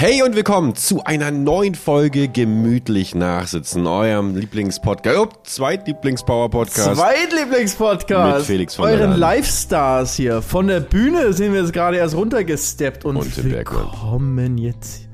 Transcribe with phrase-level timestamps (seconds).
[0.00, 6.96] Hey und willkommen zu einer neuen Folge Gemütlich Nachsitzen, eurem Lieblingspodcast, oh, Zweitlieblings-Power-Podcast.
[6.96, 8.38] Zweitlieblingspodcast.
[8.38, 9.18] Mit Felix von Euren.
[9.18, 10.40] Live-Stars hier.
[10.40, 15.06] Von der Bühne sind wir jetzt gerade erst runtergesteppt und, Und willkommen jetzt.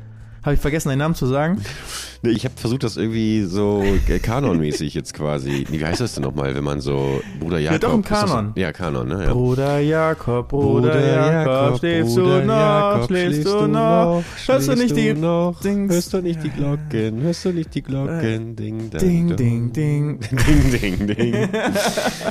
[0.45, 1.61] Habe ich vergessen, deinen Namen zu sagen?
[2.23, 5.67] Nee, Ich habe versucht, das irgendwie so äh, kanonmäßig jetzt quasi.
[5.71, 7.81] Nee, wie heißt das denn nochmal, wenn man so Bruder Jakob.
[7.81, 8.53] doch im das so- Kanon.
[8.57, 9.25] Ja, Kanon, ne?
[9.25, 9.33] Ja.
[9.33, 14.69] Bruder Jakob, Bruder, Bruder Jakob, Jakob, schläfst Bruder du noch, Jakob, schläfst du noch, hörst
[14.69, 15.93] du nicht die noch, Dings?
[15.93, 20.19] hörst du nicht die Glocken, hörst du nicht die Glocken, ding, dang, Ding, ding, ding.
[20.21, 21.49] Ding, ding, ding.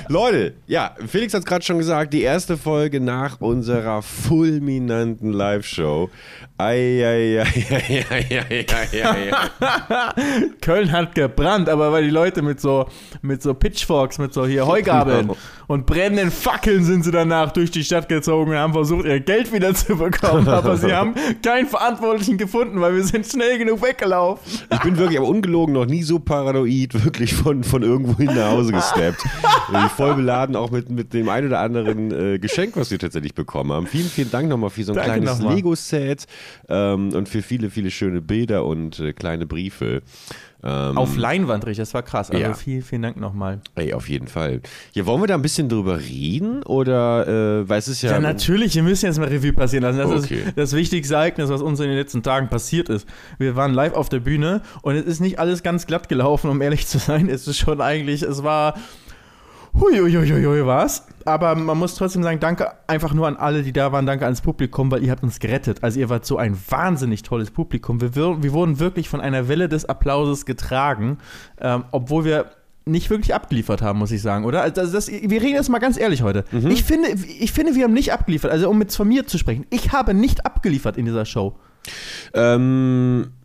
[0.09, 6.09] Leute, ja, Felix hat es gerade schon gesagt, die erste Folge nach unserer fulminanten Live-Show.
[6.57, 7.43] Ei,
[10.61, 12.87] Köln hat gebrannt, aber weil die Leute mit so,
[13.21, 15.31] mit so Pitchforks, mit so hier Heugabeln
[15.67, 19.51] und brennenden Fackeln sind sie danach durch die Stadt gezogen und haben versucht, ihr Geld
[19.51, 20.47] wieder zu bekommen.
[20.47, 24.43] Aber sie haben keinen Verantwortlichen gefunden, weil wir sind schnell genug weggelaufen.
[24.71, 28.51] Ich bin wirklich, aber ungelogen, noch nie so paranoid, wirklich von, von irgendwo hin nach
[28.51, 29.23] Hause gesteppt.
[29.95, 33.71] Voll beladen, auch mit, mit dem ein oder anderen äh, Geschenk, was wir tatsächlich bekommen
[33.71, 33.87] haben.
[33.87, 35.39] Vielen, vielen Dank nochmal für so ein Danke kleines.
[35.39, 36.25] Lego-Set
[36.69, 39.64] ähm, und für viele, viele schöne Bilder und äh, kleine Briefe.
[40.63, 42.31] Ähm, Auf Leinwand, richtig, das war krass.
[42.31, 42.53] Also Ja.
[42.55, 43.59] vielen, vielen Dank nochmal.
[43.75, 44.61] Ey, auf jeden Fall.
[44.93, 46.63] Ja, wollen wir da ein bisschen drüber reden?
[46.63, 47.27] Oder,
[47.61, 48.13] äh, weil es ist ja.
[48.13, 49.99] Ja, natürlich, wir müssen jetzt mal Revue passieren lassen.
[49.99, 50.41] Das Okay.
[50.47, 53.07] ist das wichtigste Ereignis, was uns in den letzten Tagen passiert ist.
[53.37, 56.59] Wir waren live auf der Bühne und es ist nicht alles ganz glatt gelaufen, um
[56.63, 57.29] ehrlich zu sein.
[57.29, 58.75] Es ist schon eigentlich, es war.
[59.79, 61.05] Huiuiuiui, was?
[61.25, 64.05] Aber man muss trotzdem sagen, danke einfach nur an alle, die da waren.
[64.05, 65.83] Danke ans Publikum, weil ihr habt uns gerettet.
[65.83, 67.99] Also ihr wart so ein wahnsinnig tolles Publikum.
[67.99, 71.17] Wir, wir, wurden wirklich von einer Welle des Applauses getragen,
[71.59, 72.51] ähm, obwohl wir
[72.85, 74.61] nicht wirklich abgeliefert haben, muss ich sagen, oder?
[74.61, 76.45] Also das, das, wir reden jetzt mal ganz ehrlich heute.
[76.69, 78.51] Ich, finde, ich finde, wir haben nicht abgeliefert.
[78.51, 81.55] Also um jetzt von mir zu sprechen, ich habe nicht abgeliefert in dieser Show.
[82.33, 83.44] Ähm, äh,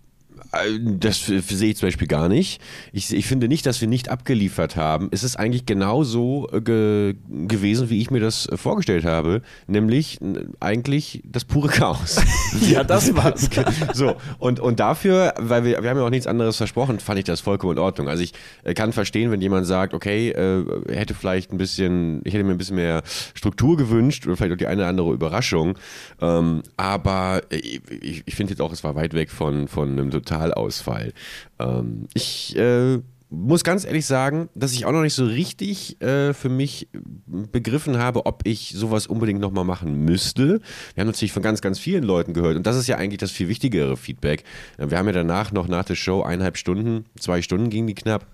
[0.82, 2.60] das f- sehe ich zum Beispiel gar nicht.
[2.92, 5.08] Ich, ich finde nicht, dass wir nicht abgeliefert haben.
[5.12, 9.42] Es ist eigentlich genauso äh, ge gewesen, wie ich mir das äh, vorgestellt habe.
[9.68, 10.18] Nämlich
[10.58, 12.20] eigentlich das pure Chaos.
[12.68, 13.48] Ja, das war's.
[13.94, 17.24] so, und, und dafür, weil wir, wir haben ja auch nichts anderes versprochen, fand ich
[17.24, 18.08] das vollkommen in Ordnung.
[18.08, 18.32] Also ich
[18.64, 22.50] äh, kann verstehen, wenn jemand sagt, okay, äh, hätte vielleicht ein bisschen, ich hätte mir
[22.52, 23.02] ein bisschen mehr
[23.34, 25.78] Struktur gewünscht oder vielleicht auch die eine oder andere Überraschung.
[26.20, 30.10] Ähm, aber äh, ich, ich finde jetzt auch, es war weit weg von, von einem
[30.40, 31.12] Totalausfall.
[31.58, 36.34] Ähm, ich äh, muss ganz ehrlich sagen, dass ich auch noch nicht so richtig äh,
[36.34, 36.88] für mich
[37.26, 40.60] begriffen habe, ob ich sowas unbedingt nochmal machen müsste.
[40.94, 43.30] Wir haben natürlich von ganz, ganz vielen Leuten gehört und das ist ja eigentlich das
[43.30, 44.44] viel wichtigere Feedback.
[44.78, 47.94] Äh, Wir haben ja danach noch nach der Show eineinhalb Stunden, zwei Stunden ging die
[47.94, 48.26] knapp.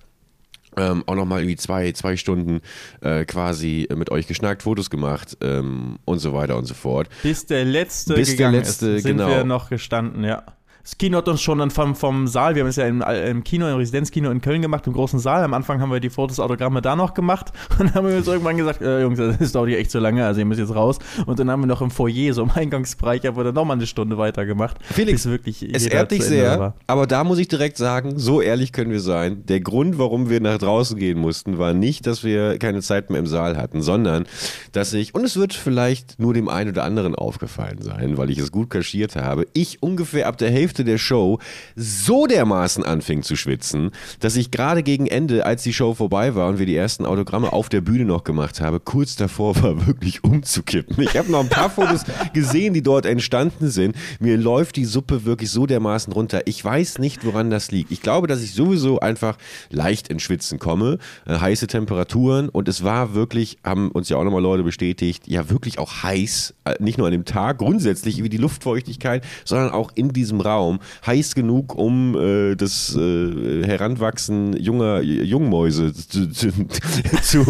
[0.78, 2.61] Ähm, auch nochmal irgendwie zwei, zwei Stunden
[3.00, 7.09] äh, quasi mit euch geschnackt, Fotos gemacht ähm, und so weiter und so fort.
[7.22, 9.28] Bis der letzte Bis der letzte, ist, sind genau.
[9.28, 10.43] wir noch gestanden, ja.
[10.87, 13.43] Das Kino hat uns schon dann vom, vom Saal, wir haben es ja im, im
[13.43, 15.43] Kino, im Residenzkino in Köln gemacht, im großen Saal.
[15.43, 18.29] Am Anfang haben wir die Fotos, Autogramme da noch gemacht und dann haben wir uns
[18.29, 21.01] irgendwann gesagt, äh, Jungs, das dauert hier echt zu lange, also ihr müsst jetzt raus.
[21.27, 23.89] Und dann haben wir noch im Foyer, so im Eingangsbereich, haben wir dann nochmal eine
[23.89, 24.77] Stunde weitergemacht.
[24.85, 26.75] Felix, wirklich Es ehrt dich sehr, war.
[26.87, 29.45] aber da muss ich direkt sagen, so ehrlich können wir sein.
[29.47, 33.19] Der Grund, warum wir nach draußen gehen mussten, war nicht, dass wir keine Zeit mehr
[33.19, 34.27] im Saal hatten, sondern
[34.71, 38.39] dass ich, und es wird vielleicht nur dem einen oder anderen aufgefallen sein, weil ich
[38.39, 41.39] es gut kaschiert habe, ich ungefähr ab der Hälfte der Show
[41.75, 46.49] so dermaßen anfing zu schwitzen, dass ich gerade gegen Ende, als die Show vorbei war
[46.49, 50.25] und wir die ersten Autogramme auf der Bühne noch gemacht habe, kurz davor war wirklich
[50.25, 51.03] umzukippen.
[51.03, 53.97] Ich habe noch ein paar Fotos gesehen, die dort entstanden sind.
[54.21, 56.43] Mir läuft die Suppe wirklich so dermaßen runter.
[56.47, 57.91] Ich weiß nicht, woran das liegt.
[57.91, 59.37] Ich glaube, dass ich sowieso einfach
[59.71, 64.25] leicht ins Schwitzen komme, äh, heiße Temperaturen und es war wirklich, haben uns ja auch
[64.25, 68.29] nochmal Leute bestätigt, ja wirklich auch heiß, äh, nicht nur an dem Tag, grundsätzlich wie
[68.29, 70.66] die Luftfeuchtigkeit, sondern auch in diesem Raum.
[71.06, 76.50] Heiß genug, um äh, das äh, Heranwachsen junger Jungmäuse zu, zu,
[77.22, 77.44] zu,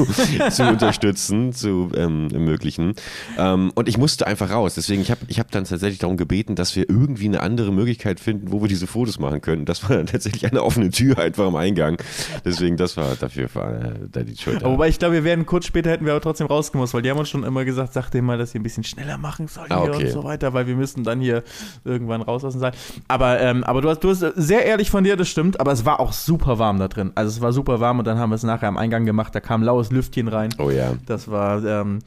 [0.50, 2.94] zu unterstützen, zu ähm, ermöglichen.
[3.38, 4.74] Ähm, und ich musste einfach raus.
[4.74, 8.21] Deswegen, ich habe ich hab dann tatsächlich darum gebeten, dass wir irgendwie eine andere Möglichkeit
[8.21, 9.65] finden, wo wir diese Fotos machen können.
[9.65, 11.97] Das war dann tatsächlich eine offene Tür einfach am Eingang.
[12.45, 14.62] Deswegen, das war dafür war, äh, da die Schuld.
[14.65, 17.19] Wobei ich glaube, wir werden kurz später hätten wir aber trotzdem rausgemusst, weil die haben
[17.19, 19.83] uns schon immer gesagt, sag denen mal, dass sie ein bisschen schneller machen sollen Ah,
[19.83, 20.07] okay.
[20.07, 21.42] und so weiter, weil wir müssten dann hier
[21.84, 22.72] irgendwann raus aus dem Saal.
[23.09, 25.85] Aber, ähm, aber du hast, du hast sehr ehrlich von dir, das stimmt, aber es
[25.85, 27.13] war auch super warm da drin.
[27.15, 29.41] Also es war super warm und dann haben wir es nachher am Eingang gemacht, da
[29.41, 30.55] kam laues Lüftchen rein.
[30.59, 30.95] oh ja.
[31.07, 32.01] Das war, ähm,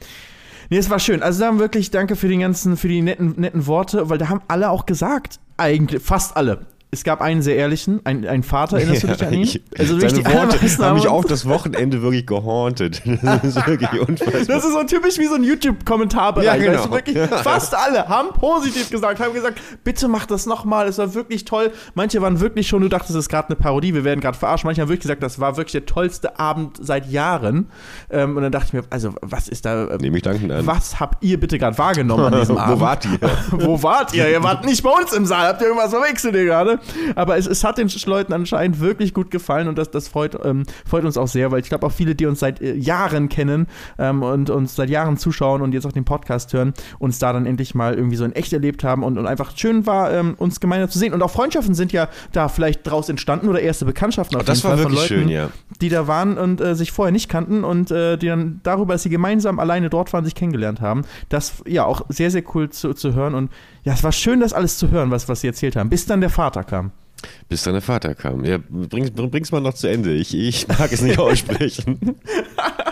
[0.68, 1.22] nee, es war schön.
[1.22, 4.28] Also da haben wirklich danke für die ganzen, für die netten, netten Worte, weil da
[4.28, 6.66] haben alle auch gesagt, eigentlich, fast alle.
[6.92, 9.42] Es gab einen sehr ehrlichen, einen, einen Vater, erinnerst du dich an ihn?
[9.44, 13.02] ich- Also Seine Worte haben mich auch das Wochenende wirklich gehauntet.
[13.22, 14.40] Das ist wirklich unfassbar.
[14.48, 16.46] Das ist so typisch wie so ein YouTube-Kommentarbereich.
[16.46, 16.78] Ja, genau.
[16.78, 21.14] weißt wirklich, fast alle haben positiv gesagt, haben gesagt, bitte mach das nochmal, es war
[21.14, 21.70] wirklich toll.
[21.94, 24.64] Manche waren wirklich schon, du dachtest, es ist gerade eine Parodie, wir werden gerade verarscht.
[24.64, 27.68] Manche haben wirklich gesagt, das war wirklich der tollste Abend seit Jahren.
[28.10, 30.66] Ähm, und dann dachte ich mir, also was ist da, äh, Nehme ich dankend an.
[30.66, 32.76] was habt ihr bitte gerade wahrgenommen an diesem Abend?
[32.76, 33.20] Wo wart ihr?
[33.52, 34.28] Wo wart ihr?
[34.28, 35.46] Ihr wart nicht bei uns im Saal.
[35.48, 36.79] Habt ihr irgendwas verwechselt hier gerade?
[37.14, 40.64] Aber es, es hat den Leuten anscheinend wirklich gut gefallen und das, das freut, ähm,
[40.86, 43.66] freut uns auch sehr, weil ich glaube auch viele, die uns seit äh, Jahren kennen
[43.98, 47.46] ähm, und uns seit Jahren zuschauen und jetzt auch den Podcast hören, uns da dann
[47.46, 50.60] endlich mal irgendwie so in echt erlebt haben und, und einfach schön war, ähm, uns
[50.60, 51.12] gemeinsam zu sehen.
[51.12, 54.58] Und auch Freundschaften sind ja da vielleicht draus entstanden oder erste Bekanntschaften auf Oh, das
[54.58, 55.48] jeden war Fall von wirklich Leuten, schön, ja.
[55.80, 59.02] Die da waren und äh, sich vorher nicht kannten und äh, die dann darüber, dass
[59.02, 61.02] sie gemeinsam alleine dort waren, sich kennengelernt haben.
[61.28, 63.50] Das ja auch sehr, sehr cool zu, zu hören und
[63.84, 66.20] ja, es war schön, das alles zu hören, was, was sie erzählt haben, bis dann
[66.20, 66.92] der Vater kam.
[67.48, 68.44] Bis dann der Vater kam.
[68.46, 70.14] Ja, bring's, bring's mal noch zu Ende.
[70.14, 71.98] Ich, ich mag es nicht aussprechen.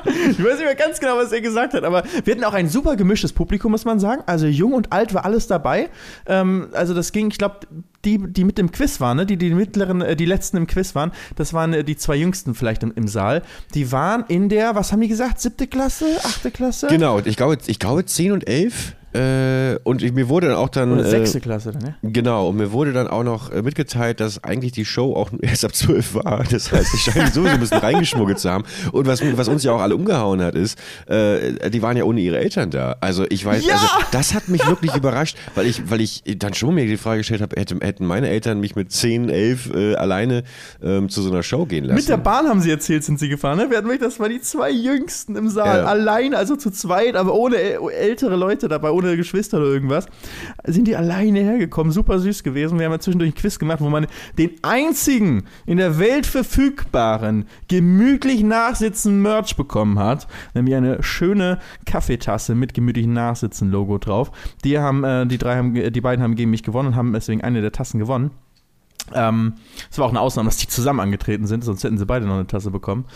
[0.31, 2.69] Ich weiß nicht mehr ganz genau, was er gesagt hat, aber wir hatten auch ein
[2.69, 4.23] super gemischtes Publikum, muss man sagen.
[4.27, 5.91] Also jung und alt war alles dabei.
[6.27, 7.61] Ähm, also das ging, ich glaube,
[8.05, 9.27] die, die mit im Quiz waren, ne?
[9.27, 12.55] die, die mittleren, äh, die letzten im Quiz waren, das waren äh, die zwei jüngsten
[12.55, 13.43] vielleicht im, im Saal.
[13.75, 16.87] Die waren in der, was haben die gesagt, siebte Klasse, achte Klasse?
[16.89, 18.95] Genau, ich glaube, ich glaube 10 und 11.
[19.15, 20.93] Äh, und ich, mir wurde dann auch dann.
[20.93, 21.95] Oder äh, sechste Klasse dann, ne?
[22.03, 25.65] Genau, und mir wurde dann auch noch äh, mitgeteilt, dass eigentlich die Show auch erst
[25.65, 26.45] ab 12 war.
[26.51, 28.65] Das heißt, ich scheine sowieso ein bisschen reingeschmuggelt zu haben.
[28.93, 32.21] Und was, was uns ja auch alle umgehauen hat, ist, äh, die waren ja ohne
[32.21, 32.97] ihre Eltern da.
[33.01, 33.75] Also ich weiß, Ja!
[33.75, 37.19] also das hat mich wirklich überrascht, weil ich, weil ich dann schon mir die Frage
[37.19, 40.43] gestellt habe, hätte, hätten meine Eltern mich mit 10, 11 äh, alleine
[40.83, 41.97] ähm, zu so einer Show gehen lassen.
[41.97, 43.59] Mit der Bahn haben sie erzählt, sind sie gefahren.
[43.59, 43.71] Ne?
[43.71, 45.79] Wir hatten wirklich, das waren die zwei Jüngsten im Saal.
[45.81, 45.85] Ja.
[45.87, 50.07] Allein, also zu zweit, aber ohne äl- ältere Leute dabei, ohne Geschwister oder irgendwas.
[50.65, 51.93] Sind die alleine hergekommen.
[51.93, 52.79] Super süß gewesen.
[52.79, 54.07] Wir haben ja zwischendurch ein Quiz gemacht, wo man
[54.39, 60.27] den einzigen in der Welt verfügbaren, gemütlich nachsitzen Merch bekommen hat.
[60.55, 64.31] Nämlich eine schöne Kaffeetasse mit gemütlich nachsitzen Logo drauf.
[64.65, 67.43] Die haben, äh, die drei haben, die beiden haben gegen mich gewonnen und haben deswegen
[67.43, 68.31] eine der Tassen gewonnen.
[69.15, 69.55] Ähm,
[69.91, 72.35] es war auch eine Ausnahme, dass die zusammen angetreten sind, sonst hätten sie beide noch
[72.35, 73.07] eine Tasse bekommen.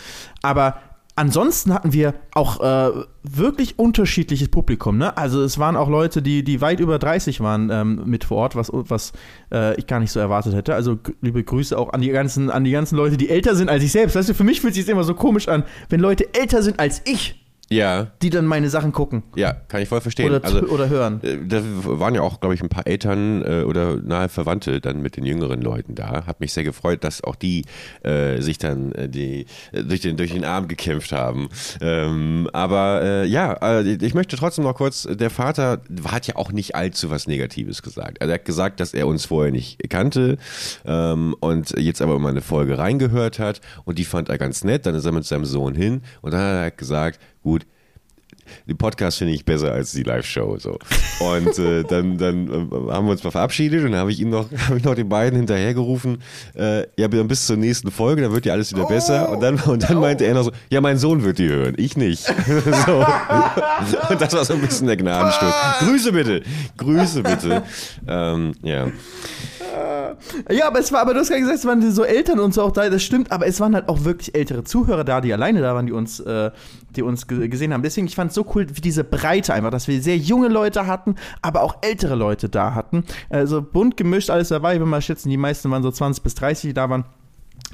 [0.41, 0.77] Aber
[1.15, 2.91] ansonsten hatten wir auch äh,
[3.23, 4.97] wirklich unterschiedliches Publikum.
[4.97, 5.15] Ne?
[5.17, 8.55] Also es waren auch Leute, die, die weit über 30 waren ähm, mit vor Ort,
[8.55, 9.13] was, was
[9.51, 10.73] äh, ich gar nicht so erwartet hätte.
[10.73, 13.83] Also liebe Grüße auch an die ganzen, an die ganzen Leute, die älter sind als
[13.83, 14.15] ich selbst.
[14.15, 17.01] Weißt du, für mich fühlt sich immer so komisch an, wenn Leute älter sind als
[17.05, 17.42] ich,
[17.75, 20.29] ja, die dann meine Sachen gucken ja, kann ich voll verstehen.
[20.29, 21.19] oder, also, oder hören.
[21.23, 25.01] Äh, Da waren ja auch, glaube ich, ein paar Eltern äh, oder nahe Verwandte dann
[25.01, 26.25] mit den jüngeren Leuten da.
[26.25, 27.65] Hat mich sehr gefreut, dass auch die
[28.03, 31.49] äh, sich dann äh, die, äh, durch, den, durch den Arm gekämpft haben.
[31.81, 36.51] Ähm, aber äh, ja, äh, ich möchte trotzdem noch kurz, der Vater hat ja auch
[36.51, 38.21] nicht allzu was Negatives gesagt.
[38.21, 40.37] Also er hat gesagt, dass er uns vorher nicht kannte
[40.85, 44.85] ähm, und jetzt aber mal eine Folge reingehört hat und die fand er ganz nett.
[44.85, 47.65] Dann ist er mit seinem Sohn hin und dann hat er gesagt, gut,
[48.67, 50.57] den Podcast finde ich besser als die Live-Show.
[50.57, 50.77] So.
[51.19, 54.29] Und äh, dann, dann äh, haben wir uns mal verabschiedet und dann habe ich ihm
[54.29, 56.21] noch, habe ich noch den beiden hinterhergerufen,
[56.55, 59.29] äh, ja, dann bis zur nächsten Folge, dann wird ja alles wieder besser.
[59.29, 61.97] Und dann, und dann meinte er noch so, ja, mein Sohn wird die hören, ich
[61.97, 62.25] nicht.
[62.85, 63.05] so.
[64.09, 65.53] Und das war so ein bisschen der Gnadenstoß.
[65.79, 66.41] Grüße bitte,
[66.77, 67.63] Grüße bitte.
[68.07, 68.87] Ähm, ja.
[70.49, 72.61] Ja, aber es war, aber du hast gerade gesagt, es waren so Eltern und so
[72.61, 75.61] auch da, das stimmt, aber es waren halt auch wirklich ältere Zuhörer da, die alleine
[75.61, 76.51] da waren, die uns, äh,
[76.95, 77.83] die uns ge- gesehen haben.
[77.83, 80.87] Deswegen, ich fand es so cool, wie diese Breite einfach, dass wir sehr junge Leute
[80.87, 83.03] hatten, aber auch ältere Leute da hatten.
[83.29, 86.35] Also bunt gemischt, alles dabei, ich will mal schätzen, die meisten waren so 20 bis
[86.35, 87.05] 30, die da waren.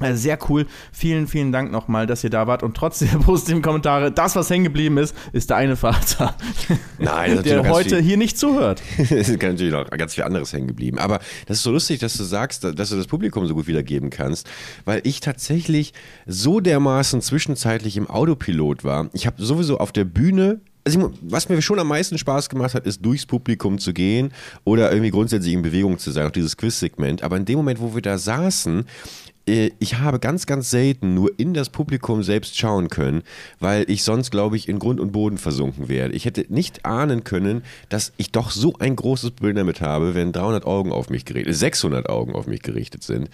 [0.00, 0.66] Also sehr cool.
[0.92, 2.62] Vielen, vielen Dank nochmal, dass ihr da wart.
[2.62, 6.34] Und trotz der positiven Kommentare, das, was hängen geblieben ist, ist der eine Vater,
[6.98, 8.82] Nein, der heute viel- hier nicht zuhört.
[8.98, 10.98] es ist natürlich noch ganz viel anderes hängen geblieben.
[10.98, 14.10] Aber das ist so lustig, dass du sagst, dass du das Publikum so gut wiedergeben
[14.10, 14.48] kannst,
[14.84, 15.92] weil ich tatsächlich
[16.26, 19.10] so dermaßen zwischenzeitlich im Autopilot war.
[19.12, 20.60] Ich habe sowieso auf der Bühne.
[20.82, 24.32] Also was mir schon am meisten Spaß gemacht hat, ist durchs Publikum zu gehen
[24.64, 27.22] oder irgendwie grundsätzlich in Bewegung zu sein, auch dieses Quiz-Segment.
[27.22, 31.30] Aber in dem Moment, wo wir da saßen, äh, ich habe ganz, ganz selten nur
[31.38, 33.22] in das Publikum selbst schauen können,
[33.58, 36.10] weil ich sonst, glaube ich, in Grund und Boden versunken wäre.
[36.10, 40.32] Ich hätte nicht ahnen können, dass ich doch so ein großes Bild damit habe, wenn
[40.32, 43.28] 300 Augen auf mich gerichtet, 600 Augen auf mich gerichtet sind.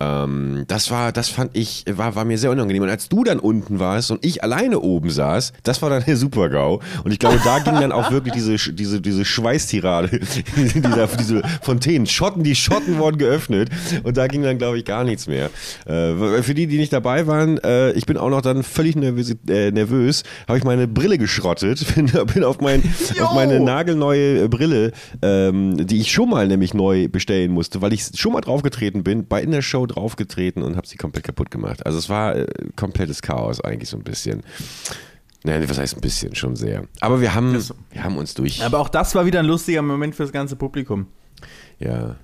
[0.00, 2.82] Ähm, das war, das fand ich, war, war mir sehr unangenehm.
[2.82, 6.16] Und als du dann unten warst und ich alleine oben saß, das war dann der
[6.16, 6.80] Super-GAU.
[7.04, 10.20] Und ich glaube, da ging dann auch wirklich diese, diese, diese Schweißtirade,
[10.56, 13.70] die da, diese Fontänen, Schotten, die Schotten wurden geöffnet.
[14.02, 15.50] Und da ging dann, glaube ich, gar nichts mehr.
[15.86, 19.34] Äh, für die, die nicht dabei waren, äh, ich bin auch noch dann völlig nervös,
[19.48, 22.82] äh, nervös habe ich meine Brille geschrottet, bin, bin auf, mein,
[23.22, 28.04] auf meine nagelneue Brille, ähm, die ich schon mal nämlich neu bestellen musste, weil ich
[28.14, 31.84] schon mal draufgetreten bin, bei in der Show draufgetreten und habe sie komplett kaputt gemacht.
[31.86, 32.46] Also es war äh,
[32.76, 34.42] komplettes Chaos eigentlich so ein bisschen.
[35.44, 36.84] Nein, was heißt ein bisschen, schon sehr.
[37.00, 38.64] Aber wir haben, Das- wir haben uns durch.
[38.64, 41.06] Aber auch das war wieder ein lustiger Moment fürs ganze Publikum.
[41.78, 42.16] Ja.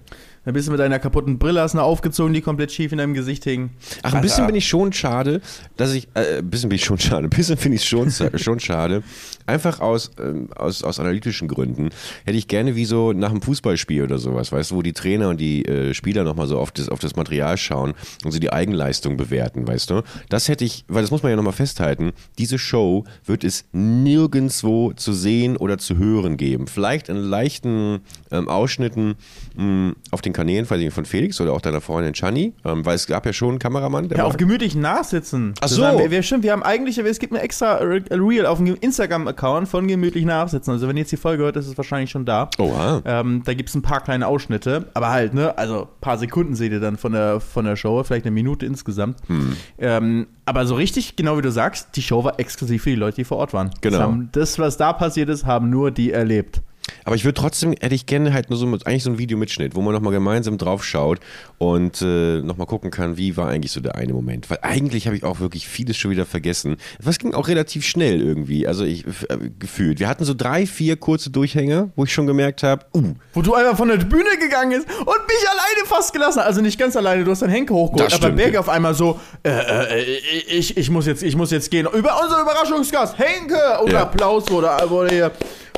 [0.44, 3.14] Dann bist du mit deiner kaputten Brille, hast eine aufgezogen, die komplett schief in deinem
[3.14, 3.70] Gesicht hing.
[4.02, 5.40] Ach, ein bisschen bin ich schon schade,
[5.76, 8.58] dass ich, äh, ein bisschen bin ich schon schade, ein bisschen finde ich schon, schon
[8.58, 9.02] schade.
[9.46, 11.90] Einfach aus, ähm, aus, aus analytischen Gründen
[12.25, 15.28] hätte ich gerne wie so nach einem Fußballspiel oder sowas, weißt du, wo die Trainer
[15.28, 17.94] und die äh, Spieler nochmal so auf das, auf das Material schauen
[18.25, 20.02] und so die Eigenleistung bewerten, weißt du.
[20.28, 24.92] Das hätte ich, weil das muss man ja nochmal festhalten, diese Show wird es nirgendwo
[24.92, 26.66] zu sehen oder zu hören geben.
[26.66, 29.14] Vielleicht in leichten ähm, Ausschnitten
[29.56, 32.94] mh, auf den Kanälen ich nicht, von Felix oder auch deiner Freundin Chani, ähm, weil
[32.94, 35.54] es gab ja schon einen Kameramann, der Ja, auf gemütlichen Nachsitzen.
[35.60, 35.82] Ach so.
[35.82, 39.68] Wir, wir, stimmt, wir haben eigentlich, es gibt ein extra Re- Reel auf dem Instagram-Account
[39.68, 40.72] von gemütlich Nachsitzen.
[40.72, 42.48] Also wenn ihr jetzt die Folge hört, ist es wahrscheinlich schon da.
[42.58, 43.02] Oha.
[43.04, 46.54] Ähm, da gibt es ein paar kleine Ausschnitte, aber halt, ne, also ein paar Sekunden
[46.54, 49.18] seht ihr dann von der, von der Show, vielleicht eine Minute insgesamt.
[49.26, 49.56] Hm.
[49.78, 53.16] Ähm, aber so richtig, genau wie du sagst, die Show war exklusiv für die Leute,
[53.16, 53.70] die vor Ort waren.
[53.80, 53.98] Genau.
[53.98, 56.62] Das, haben, das was da passiert ist, haben nur die erlebt.
[57.04, 59.82] Aber ich würde trotzdem, hätte ich gerne halt nur so eigentlich so ein Videomitschnitt, wo
[59.82, 61.20] man nochmal gemeinsam drauf schaut
[61.58, 64.50] und äh, nochmal gucken kann, wie war eigentlich so der eine Moment.
[64.50, 66.76] Weil eigentlich habe ich auch wirklich vieles schon wieder vergessen.
[67.00, 70.00] Was ging auch relativ schnell irgendwie, also ich äh, gefühlt.
[70.00, 73.54] Wir hatten so drei, vier kurze Durchhänge, wo ich schon gemerkt habe, uh, Wo du
[73.54, 76.46] einfach von der Bühne gegangen ist und mich alleine fast gelassen hast.
[76.46, 79.50] Also nicht ganz alleine, du hast deinen Henke hochgeholt, aber Berg auf einmal so, äh,
[79.50, 80.02] äh,
[80.48, 81.86] ich, ich, muss jetzt, ich muss jetzt gehen.
[81.92, 83.56] Über unser Überraschungsgast, Henke!
[83.82, 84.02] Und Ja.
[84.02, 85.32] Applaus wurde, wurde hier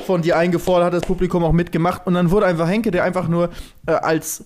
[0.04, 2.06] von dir eingefordert, hat das Publikum auch mitgemacht.
[2.06, 3.50] Und dann wurde einfach Henke, der einfach nur
[3.86, 4.44] äh, als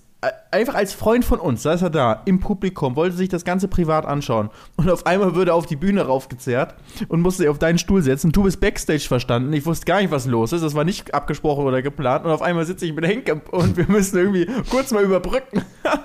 [0.50, 3.68] einfach als Freund von uns, da ist er da, im Publikum, wollte sich das Ganze
[3.68, 4.50] privat anschauen.
[4.76, 6.74] Und auf einmal würde er auf die Bühne raufgezerrt
[7.08, 8.32] und musste sich auf deinen Stuhl setzen.
[8.32, 9.52] Du bist Backstage verstanden.
[9.52, 10.62] Ich wusste gar nicht, was los ist.
[10.62, 12.24] Das war nicht abgesprochen oder geplant.
[12.24, 15.62] Und auf einmal sitze ich mit Henke und wir müssen irgendwie kurz mal überbrücken.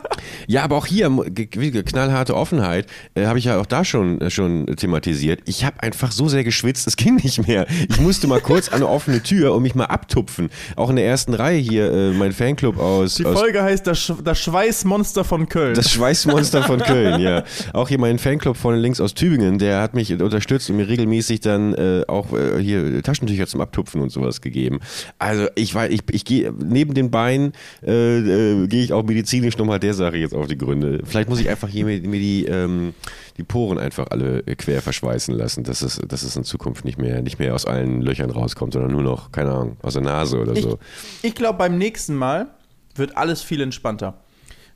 [0.48, 4.66] Ja, aber auch hier, knallharte Offenheit, äh, habe ich ja auch da schon, äh, schon
[4.68, 5.42] thematisiert.
[5.46, 7.68] Ich habe einfach so sehr geschwitzt, es ging nicht mehr.
[7.90, 10.50] Ich musste mal kurz an eine offene Tür und mich mal abtupfen.
[10.76, 14.03] Auch in der ersten Reihe hier, äh, mein Fanclub aus, Die aus Folge heißt das,
[14.04, 15.76] Sch das Schweißmonster von Köln.
[15.76, 17.44] Das Schweißmonster von Köln, ja.
[17.74, 21.42] Auch hier mein Fanclub von links aus Tübingen, der hat mich unterstützt und mir regelmäßig
[21.42, 24.80] dann äh, auch äh, hier Taschentücher zum Abtupfen und sowas gegeben.
[25.20, 27.54] Also ich weiß, ich, ich gehe neben den Beinen
[27.86, 31.02] äh, äh, gehe ich auch medizinisch nochmal der Sache jetzt auf die Gründe.
[31.06, 32.94] Vielleicht muss ich einfach hier mir, mir die, ähm,
[33.38, 37.22] die Poren einfach alle quer verschweißen lassen, dass es, dass es in Zukunft nicht mehr,
[37.22, 40.54] nicht mehr aus allen Löchern rauskommt, sondern nur noch, keine Ahnung, aus der Nase oder
[40.54, 40.80] Ich, so.
[41.22, 42.48] ich glaube, beim nächsten Mal
[42.96, 44.22] wird alles viel entspannter.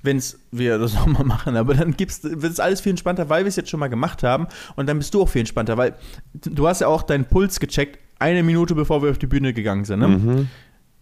[0.03, 0.21] Wenn
[0.51, 3.55] wir das nochmal machen, aber dann gibt's, wird es alles viel entspannter, weil wir es
[3.55, 5.95] jetzt schon mal gemacht haben und dann bist du auch viel entspannter, weil
[6.33, 9.85] du hast ja auch deinen Puls gecheckt, eine Minute bevor wir auf die Bühne gegangen
[9.85, 9.99] sind.
[9.99, 10.07] Ne?
[10.07, 10.47] Mhm.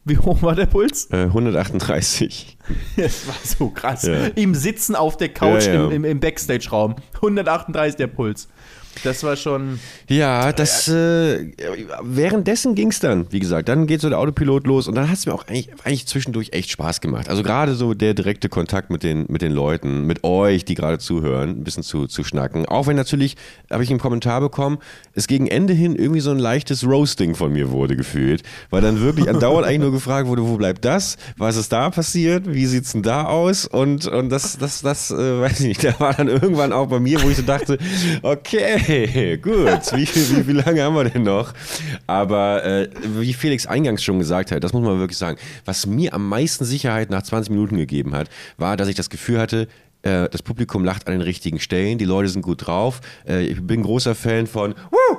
[0.08, 1.10] Wie hoch war der Puls?
[1.12, 2.58] Äh, 138.
[2.96, 4.04] Das war so krass.
[4.04, 4.28] Ja.
[4.36, 5.86] Im Sitzen auf der Couch Ja, ja.
[5.86, 6.96] im, im, im Backstage-Raum.
[7.16, 8.48] 138 der Puls.
[9.04, 9.80] Das war schon.
[10.10, 11.52] Ja, das äh,
[12.02, 15.18] währenddessen ging es dann, wie gesagt, dann geht so der Autopilot los und dann hat
[15.18, 17.30] es mir auch eigentlich, eigentlich zwischendurch echt Spaß gemacht.
[17.30, 21.00] Also gerade so der direkte Kontakt mit den, mit den Leuten, mit euch, die gerade
[21.00, 22.66] zuhören, ein bisschen zu, zu schnacken.
[22.66, 23.36] Auch wenn natürlich,
[23.72, 24.80] habe ich einen Kommentar bekommen,
[25.14, 29.02] es gegen Ende hin irgendwie so ein leichtes Roasting von mir wurde gefühlt, weil dann
[29.02, 31.18] wirklich andauernd eigentlich nur gefragt wurde, wo bleibt das?
[31.38, 32.52] Was ist da passiert?
[32.54, 33.66] Wie sieht's denn da aus?
[33.66, 37.00] Und, und das, das, das, äh, weiß ich nicht, da war dann irgendwann auch bei
[37.00, 37.78] mir, wo ich so dachte,
[38.22, 38.80] okay,
[39.42, 41.54] gut, wie, viel, wie, wie lange haben wir denn noch?
[42.08, 46.14] Aber äh, wie Felix eingangs schon gesagt hat, das muss man wirklich sagen, was mir
[46.14, 49.68] am meisten Sicherheit nach 20 Minuten gegeben hat, war, dass ich das Gefühl hatte,
[50.06, 53.02] äh, das Publikum lacht an den richtigen Stellen, die Leute sind gut drauf.
[53.28, 55.18] Äh, ich bin großer Fan von Woo,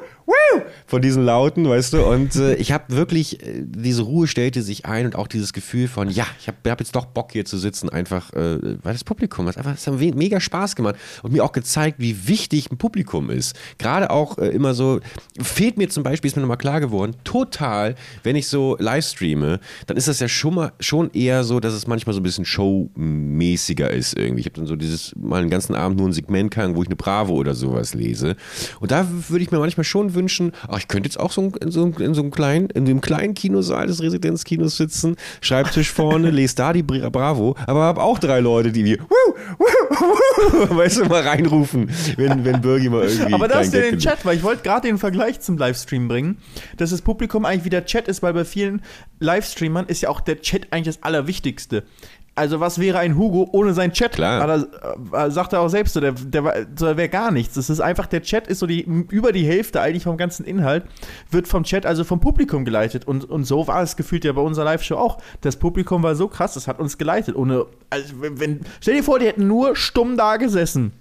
[0.86, 2.04] von diesen Lauten, weißt du.
[2.04, 5.88] Und äh, ich habe wirklich, äh, diese Ruhe stellte sich ein und auch dieses Gefühl
[5.88, 9.04] von, ja, ich habe hab jetzt doch Bock hier zu sitzen, einfach, äh, weil das
[9.04, 12.70] Publikum hat einfach, das hat me- mega Spaß gemacht und mir auch gezeigt, wie wichtig
[12.70, 13.56] ein Publikum ist.
[13.78, 15.00] Gerade auch äh, immer so,
[15.40, 19.60] fehlt mir zum Beispiel, ist mir nochmal klar geworden, total, wenn ich so live streame,
[19.86, 22.44] dann ist das ja schon mal schon eher so, dass es manchmal so ein bisschen
[22.44, 24.40] showmäßiger ist irgendwie.
[24.40, 26.88] Ich habe dann so dieses mal einen ganzen Abend nur ein Segment kann, wo ich
[26.88, 28.36] eine Bravo oder sowas lese.
[28.80, 31.70] Und da würde ich mir manchmal schon wünschen, ach, ich könnte jetzt auch so in
[31.70, 36.30] so, einem- in so einem kleinen, in dem kleinen Kinosaal des Residenzkinos sitzen, Schreibtisch vorne,
[36.32, 39.64] lese da die Bra- Bravo, aber habe auch drei Leute, die wie, wuh, wuh,
[40.70, 43.32] wuh, weißt du, mal reinrufen, wenn, wenn Birgi mal irgendwie.
[43.34, 46.38] Aber da ist ja den Chat, weil ich wollte gerade den Vergleich zum Livestream bringen,
[46.76, 48.82] dass das Publikum eigentlich wieder Chat ist, weil bei vielen
[49.20, 51.84] Livestreamern ist ja auch der Chat eigentlich das Allerwichtigste.
[52.36, 54.12] Also was wäre ein Hugo ohne sein Chat?
[54.12, 54.42] Klar.
[54.42, 54.66] Aber,
[55.24, 57.54] äh, sagt er auch selbst so, der, der, der wäre gar nichts.
[57.54, 60.84] Das ist einfach, der Chat ist so die, über die Hälfte eigentlich vom ganzen Inhalt,
[61.30, 63.08] wird vom Chat, also vom Publikum geleitet.
[63.08, 65.16] Und, und so war es gefühlt ja bei unserer Live-Show auch.
[65.40, 67.36] Das Publikum war so krass, das hat uns geleitet.
[67.36, 70.92] Ohne, also wenn, stell dir vor, die hätten nur stumm da gesessen.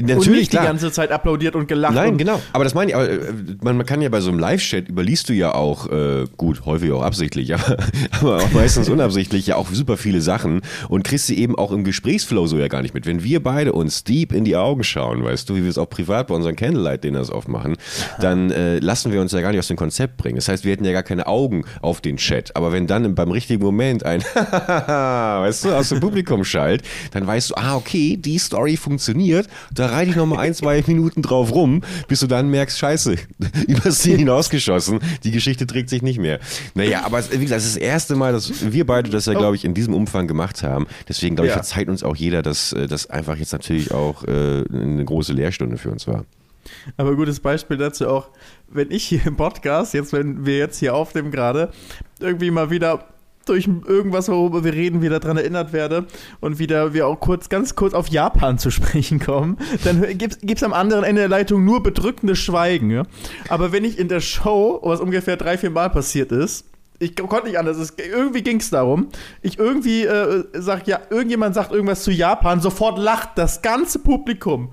[0.00, 0.64] Und Natürlich, nicht klar.
[0.64, 1.94] die ganze Zeit applaudiert und gelacht.
[1.94, 2.40] Nein, und, genau.
[2.52, 3.18] Aber das meine ich, aber, äh,
[3.62, 6.92] man, man kann ja bei so einem Live-Chat überliest du ja auch, äh, gut, häufig
[6.92, 7.78] auch absichtlich, aber,
[8.20, 11.84] aber auch meistens unabsichtlich ja auch super viele Sachen und kriegst sie eben auch im
[11.84, 13.06] Gesprächsflow so ja gar nicht mit.
[13.06, 15.88] Wenn wir beide uns deep in die Augen schauen, weißt du, wie wir es auch
[15.88, 17.76] privat bei unseren Candlelight-Dinners aufmachen,
[18.20, 20.36] dann äh, lassen wir uns ja gar nicht aus dem Konzept bringen.
[20.36, 22.56] Das heißt, wir hätten ja gar keine Augen auf den Chat.
[22.56, 27.50] Aber wenn dann beim richtigen Moment ein weißt du, aus dem Publikum schallt, dann weißt
[27.50, 29.46] du, ah, okay, die Story funktioniert.
[29.72, 33.16] Da reite ich noch mal ein, zwei Minuten drauf rum, bis du dann merkst, scheiße,
[33.68, 36.40] übers Ziel hinausgeschossen, die Geschichte trägt sich nicht mehr.
[36.74, 39.56] Naja, aber wie gesagt, das ist das erste Mal, dass wir beide das ja, glaube
[39.56, 40.86] ich, in diesem Umfang gemacht haben.
[41.08, 41.58] Deswegen, glaube ich, Ja.
[41.62, 45.76] verzeiht uns auch jeder, dass äh, das einfach jetzt natürlich auch äh, eine große Lehrstunde
[45.76, 46.24] für uns war.
[46.96, 48.28] Aber gutes Beispiel dazu auch,
[48.68, 51.70] wenn ich hier im Podcast, jetzt wenn wir jetzt hier aufnehmen gerade,
[52.20, 53.04] irgendwie mal wieder
[53.50, 56.06] durch irgendwas, worüber wir reden, wieder daran erinnert werde
[56.40, 60.62] und wieder wir auch kurz, ganz kurz auf Japan zu sprechen kommen, dann gibt es
[60.62, 62.90] am anderen Ende der Leitung nur bedrückendes Schweigen.
[62.90, 63.02] Ja?
[63.48, 66.66] Aber wenn ich in der Show, was ungefähr drei, vier Mal passiert ist,
[67.02, 67.78] ich konnte nicht anders.
[67.78, 69.08] Es, irgendwie ging es darum.
[69.40, 74.72] Ich irgendwie äh, sag ja, irgendjemand sagt irgendwas zu Japan, sofort lacht das ganze Publikum.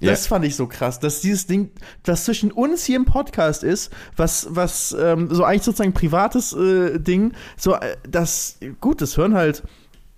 [0.00, 0.28] Das Ja.
[0.28, 1.70] fand ich so krass, dass dieses Ding,
[2.04, 6.98] was zwischen uns hier im Podcast ist, was, was ähm, so eigentlich sozusagen privates äh,
[7.00, 9.62] Ding, so äh, das, gut, das hören halt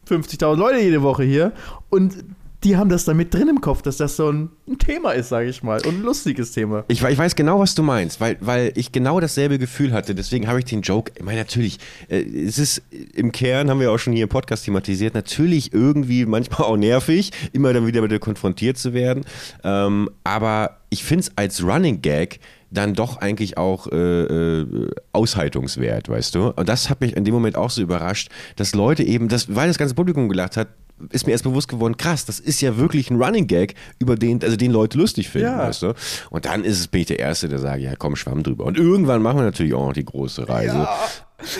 [0.09, 1.53] 50.000 Leute jede Woche hier
[1.89, 2.25] und
[2.65, 5.49] die haben das da mit drin im Kopf, dass das so ein, Thema ist, sage
[5.49, 6.85] ich mal, und ein lustiges Thema.
[6.89, 10.15] Ich, ich weiß genau, was du meinst, weil, weil ich genau dasselbe Gefühl hatte.
[10.15, 12.83] Deswegen habe ich den Joke, ich meine, natürlich, äh, es ist
[13.15, 17.33] im Kern, haben wir auch schon hier im Podcast thematisiert, natürlich irgendwie manchmal auch nervig,
[17.53, 19.25] immer dann wieder mit dir konfrontiert zu werden.
[19.65, 22.41] Ähm, aber ich finde es als Running Gag
[22.71, 26.51] dann doch eigentlich auch äh, äh, aushaltungswert, weißt du?
[26.51, 29.69] Und das hat mich in dem Moment auch so überrascht, dass Leute eben, das, weil
[29.69, 30.69] das ganze Publikum gelacht hat,
[31.11, 34.43] ist mir erst bewusst geworden, krass, das ist ja wirklich ein Running Gag, über den,
[34.43, 35.59] also den Leute lustig finden, Ja.
[35.69, 35.95] weißt du?
[36.31, 38.65] Und dann ist es bin ich der Erste, der sagt, ja komm, schwamm drüber.
[38.65, 40.87] Und irgendwann machen wir natürlich auch noch die große Reise.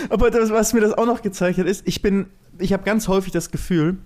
[0.09, 2.27] Aber das, was mir das auch noch gezeigt hat, ist, ich bin,
[2.59, 3.97] ich habe ganz häufig das Gefühl,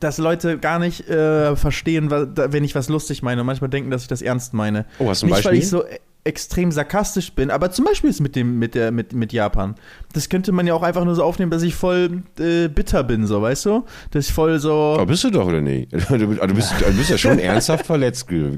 [0.00, 4.02] dass Leute gar nicht äh, verstehen, wenn ich was lustig meine und manchmal denken, dass
[4.02, 4.86] ich das ernst meine.
[4.98, 5.58] Oh, hast du ein nicht, weil Beispiel?
[5.58, 5.84] ich so
[6.24, 9.74] extrem sarkastisch bin, aber zum Beispiel ist mit dem mit der mit mit Japan.
[10.12, 13.26] Das könnte man ja auch einfach nur so aufnehmen, dass ich voll äh, bitter bin,
[13.26, 15.90] so weißt du, dass ich voll so Aber bist du doch, oder nicht?
[16.08, 18.28] Du, bist- du, bist, du bist ja schon ernsthaft verletzt.
[18.28, 18.56] ge-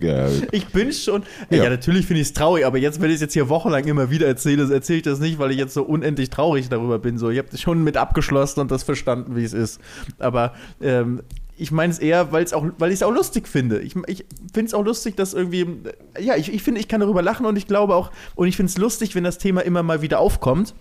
[0.53, 1.23] Ich bin schon.
[1.49, 1.71] Ja, Ja.
[1.71, 4.27] natürlich finde ich es traurig, aber jetzt, wenn ich es jetzt hier wochenlang immer wieder
[4.27, 7.17] erzähle, erzähle ich das nicht, weil ich jetzt so unendlich traurig darüber bin.
[7.17, 9.81] So, ich habe schon mit abgeschlossen und das verstanden, wie es ist.
[10.19, 11.23] Aber ähm,
[11.57, 13.81] ich meine es eher, weil's auch, weil ich es auch lustig finde.
[13.81, 15.67] Ich, ich finde es auch lustig, dass irgendwie.
[16.19, 18.71] Ja, ich, ich finde, ich kann darüber lachen und ich glaube auch, und ich finde
[18.71, 20.75] es lustig, wenn das Thema immer mal wieder aufkommt.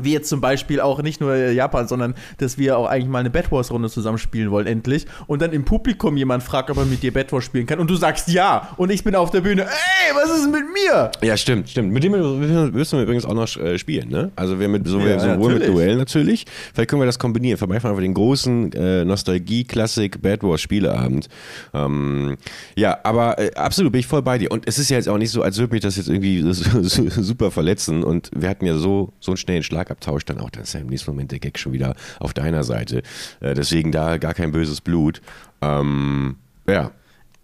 [0.00, 3.30] Wie jetzt zum Beispiel auch nicht nur Japan, sondern dass wir auch eigentlich mal eine
[3.30, 5.06] Bad Wars-Runde zusammen spielen wollen, endlich.
[5.26, 7.78] Und dann im Publikum jemand fragt, ob er mit dir Bad Wars spielen kann.
[7.78, 8.68] Und du sagst ja.
[8.76, 11.10] Und ich bin auf der Bühne, ey, was ist mit mir?
[11.22, 11.92] Ja, stimmt, stimmt.
[11.92, 14.30] Mit dem müssen wir übrigens auch noch äh, spielen, ne?
[14.36, 15.66] Also wir mit so, Ja, sowohl mit.
[15.68, 16.46] Duell natürlich.
[16.74, 17.58] Vielleicht können wir das kombinieren.
[17.58, 21.28] Vielleicht machen wir den großen äh, Nostalgie-Klassik Bad Wars Spieleabend.
[21.74, 22.36] Ähm,
[22.74, 24.50] ja, aber äh, absolut bin ich voll bei dir.
[24.50, 26.52] Und es ist ja jetzt auch nicht so, als würde mich das jetzt irgendwie so,
[26.82, 28.02] so, super verletzen.
[28.02, 30.50] Und wir hatten ja so, so einen schnellen Schlagabtausch dann auch.
[30.50, 33.02] Dann ist ja im nächsten Moment der Gag schon wieder auf deiner Seite.
[33.40, 35.20] Äh, deswegen da gar kein böses Blut.
[35.60, 36.36] Ähm,
[36.68, 36.90] ja.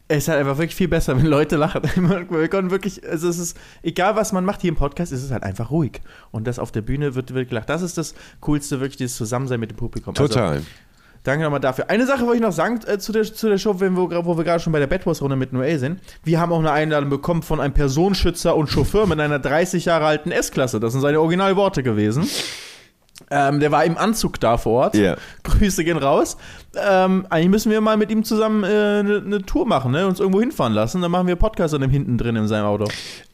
[0.09, 1.83] Es ist halt einfach wirklich viel besser, wenn Leute lachen.
[2.31, 5.31] Wir können wirklich, also es ist, egal was man macht hier im Podcast, es ist
[5.31, 6.03] halt einfach ruhig.
[6.33, 7.71] Und das auf der Bühne wird, wird gelacht.
[7.71, 10.15] Das ist das Coolste, wirklich dieses Zusammensein mit dem Publikum.
[10.15, 10.63] Also, Total.
[11.25, 11.89] Danke nochmal dafür.
[11.89, 14.37] Eine Sache wollte ich noch sagen äh, zu, der, zu der Show, wenn wir, wo
[14.37, 16.01] wir gerade schon bei der Bad Wars-Runde mit Noel sind.
[16.25, 20.07] Wir haben auch eine Einladung bekommen von einem Personenschützer und Chauffeur mit einer 30 Jahre
[20.07, 20.81] alten S-Klasse.
[20.81, 22.29] Das sind seine Originalworte gewesen.
[23.31, 24.97] Ähm, der war im Anzug da vor Ort.
[24.97, 25.17] Ja.
[25.45, 26.37] Grüße gehen raus.
[26.75, 30.07] Ähm, eigentlich müssen wir mal mit ihm zusammen eine äh, ne- ne Tour machen, ne?
[30.07, 31.03] uns irgendwo hinfahren lassen.
[31.03, 32.87] Dann machen wir Podcast an dem hinten drin in seinem Auto.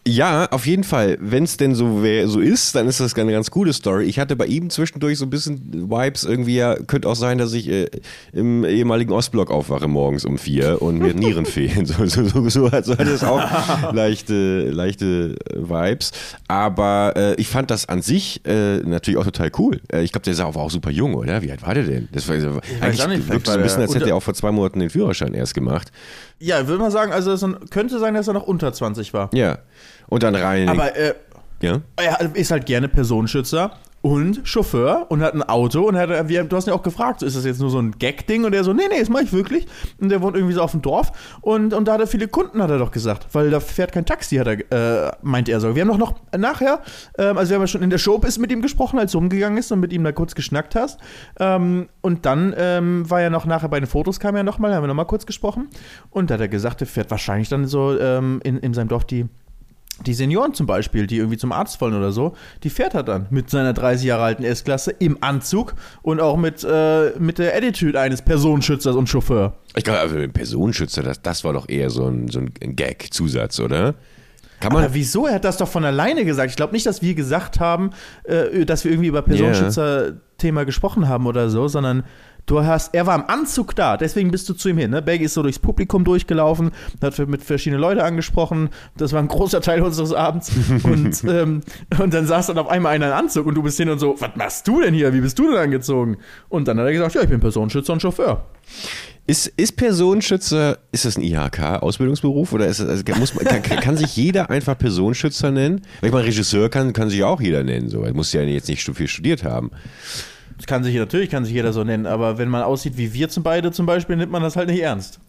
[0.09, 1.19] Ja, auf jeden Fall.
[1.21, 4.05] Wenn es denn so, wär, so ist, dann ist das eine ganz coole Story.
[4.07, 7.53] Ich hatte bei ihm zwischendurch so ein bisschen Vibes irgendwie, ja, könnte auch sein, dass
[7.53, 7.91] ich äh,
[8.33, 11.85] im ehemaligen Ostblock aufwache morgens um vier und mir Nieren fehlen.
[11.85, 16.13] So, so, so, so, hat, es auch leichte, leichte Vibes.
[16.49, 19.81] Aber äh, ich fand das an sich äh, natürlich auch total cool.
[19.93, 21.43] Äh, ich glaube, der sah auch, war auch super jung, oder?
[21.43, 22.09] Wie alt war der denn?
[22.13, 22.37] Das war,
[22.81, 24.91] eigentlich auch nicht, wirkt so ein bisschen, als hätte er auch vor zwei Monaten den
[24.91, 25.91] Führerschein erst gemacht.
[26.39, 29.31] Ja, würde man sagen, also es könnte sein, dass er noch unter 20 war.
[29.35, 29.59] Ja.
[30.09, 30.69] Und dann rein.
[30.69, 31.15] Aber äh,
[31.61, 31.81] ja.
[31.97, 36.67] er ist halt gerne Personenschützer und Chauffeur und hat ein Auto und hat, du hast
[36.67, 38.45] ihn auch gefragt, ist das jetzt nur so ein Gag-Ding?
[38.45, 39.67] Und er so, nee, nee, das mache ich wirklich.
[40.01, 42.63] Und der wohnt irgendwie so auf dem Dorf und, und da hat er viele Kunden,
[42.63, 45.75] hat er doch gesagt, weil da fährt kein Taxi, hat er, äh, meint er so.
[45.75, 46.81] Wir haben doch noch nachher,
[47.19, 49.59] ähm, also wir haben ja schon in der Show mit ihm gesprochen, als du umgegangen
[49.59, 51.01] ist und mit ihm da kurz geschnackt hast.
[51.41, 54.83] Ähm, und dann ähm, war ja noch nachher bei den Fotos, kam er nochmal, haben
[54.83, 55.69] wir nochmal kurz gesprochen.
[56.11, 59.05] Und da hat er gesagt, er fährt wahrscheinlich dann so ähm, in, in seinem Dorf
[59.05, 59.27] die
[60.07, 63.27] die Senioren zum Beispiel, die irgendwie zum Arzt wollen oder so, die fährt er dann
[63.31, 67.99] mit seiner 30 Jahre alten S-Klasse im Anzug und auch mit, äh, mit der Attitude
[68.01, 69.55] eines Personenschützers und Chauffeur.
[69.75, 73.95] Ich glaube, also Personenschützer, das, das war doch eher so ein, so ein Gag-Zusatz, oder?
[74.61, 75.27] Kann man Aber wieso?
[75.27, 76.51] Er hat das doch von alleine gesagt.
[76.51, 77.91] Ich glaube nicht, dass wir gesagt haben,
[78.25, 82.03] äh, dass wir irgendwie über Personenschützer-Thema gesprochen haben oder so, sondern
[82.49, 84.91] Du hast, er war im Anzug da, deswegen bist du zu ihm hin.
[84.91, 85.03] Ne?
[85.03, 86.71] Baggy ist so durchs Publikum durchgelaufen,
[87.03, 88.71] hat mit verschiedenen Leuten angesprochen.
[88.97, 90.51] Das war ein großer Teil unseres Abends.
[90.83, 91.61] und, ähm,
[91.99, 94.17] und dann saß dann auf einmal einer im Anzug und du bist hin und so,
[94.19, 95.13] was machst du denn hier?
[95.13, 96.17] Wie bist du denn angezogen?
[96.49, 98.47] Und dann hat er gesagt, ja, ich bin Personenschützer und Chauffeur.
[99.27, 104.17] Ist, ist Personenschützer, ist das ein IHK-Ausbildungsberuf oder ist das, also muss kann, kann, sich
[104.17, 105.83] jeder einfach Personenschützer nennen?
[106.01, 108.05] Weil ich meine, Regisseur kann, kann sich auch jeder nennen, so.
[108.05, 109.71] Er muss ja jetzt nicht so viel studiert haben.
[110.59, 113.29] Das kann sich natürlich kann sich jeder so nennen, aber wenn man aussieht wie wir
[113.29, 115.21] zum beide zum Beispiel, nimmt man das halt nicht ernst.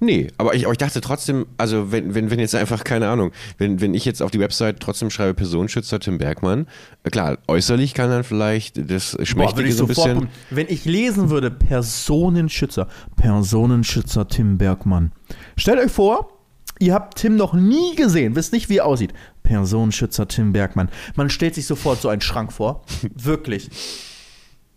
[0.00, 3.32] Nee, aber ich, aber ich dachte trotzdem, also wenn, wenn, wenn jetzt einfach, keine Ahnung,
[3.58, 6.68] wenn, wenn ich jetzt auf die Website trotzdem schreibe Personenschützer Tim Bergmann,
[7.02, 10.28] äh, klar, äußerlich kann dann vielleicht das Schmächtige so ein bisschen...
[10.50, 15.10] Wenn ich lesen würde, Personenschützer, Personenschützer Tim Bergmann.
[15.56, 16.30] Stellt euch vor,
[16.78, 19.12] ihr habt Tim noch nie gesehen, wisst nicht, wie er aussieht.
[19.42, 20.90] Personenschützer Tim Bergmann.
[21.16, 22.84] Man stellt sich sofort so einen Schrank vor.
[23.16, 23.68] Wirklich.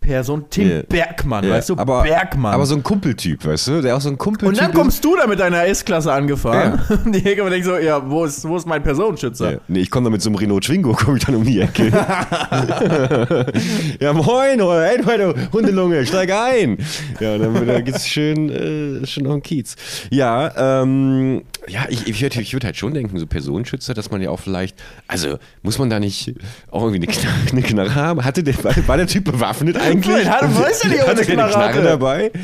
[0.02, 0.82] Person, Tim yeah.
[0.86, 1.54] Bergmann, yeah.
[1.54, 1.76] weißt du?
[1.78, 2.52] Aber, Bergmann.
[2.52, 3.80] Aber so ein Kumpeltyp, weißt du?
[3.80, 4.48] Der auch so ein Kumpeltyp.
[4.48, 6.80] Und dann kommst du da mit deiner S-Klasse angefahren.
[6.88, 6.96] Ja.
[7.04, 9.52] Und die Hecke denkt so, ja, wo ist, wo ist mein Personenschützer?
[9.52, 9.58] Ja.
[9.68, 11.88] Nee, ich komme da mit so einem Renault Twingo, komme ich dann um die Ecke.
[14.00, 16.76] ja, moin, hey, du Hundelunge, steig ein.
[17.20, 19.76] Ja, dann, dann geht's schön, äh, schön auf den Kiez.
[20.10, 24.20] Ja, ähm, ja, ich, ich würde ich würd halt schon denken, so Personenschützer, dass man
[24.20, 26.34] ja auch vielleicht, also muss man da nicht
[26.70, 28.24] auch irgendwie eine Knarre, eine Knarre haben?
[28.24, 29.91] Hatte der, war der Typ bewaffnet eigentlich?
[30.00, 32.32] Nein, hatte, weiß ja nicht, hatte keine Knarre dabei?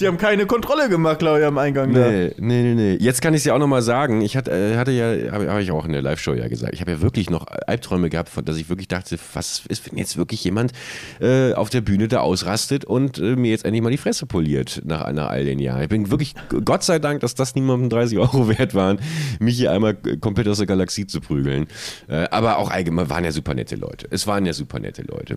[0.00, 1.90] Die haben keine Kontrolle gemacht, glaube ich, am Eingang.
[1.90, 2.34] Nee, da.
[2.38, 2.96] nee, nee, nee.
[2.98, 4.22] Jetzt kann ich es ja auch nochmal sagen.
[4.22, 6.80] Ich hatte, äh, hatte ja, habe hab ich auch in der Live-Show ja gesagt, ich
[6.80, 10.42] habe ja wirklich noch Albträume gehabt, dass ich wirklich dachte, was ist, wenn jetzt wirklich
[10.42, 10.72] jemand
[11.20, 14.80] äh, auf der Bühne da ausrastet und äh, mir jetzt endlich mal die Fresse poliert
[14.84, 15.82] nach, nach all den Jahren.
[15.82, 19.00] Ich bin wirklich, Gott sei Dank, dass das niemandem 30 Euro wert waren,
[19.38, 21.66] mich hier einmal komplett aus der Galaxie zu prügeln.
[22.08, 24.06] Äh, aber auch allgemein waren ja super nette Leute.
[24.10, 25.36] Es waren ja super nette Leute.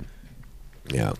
[0.91, 1.13] Ja.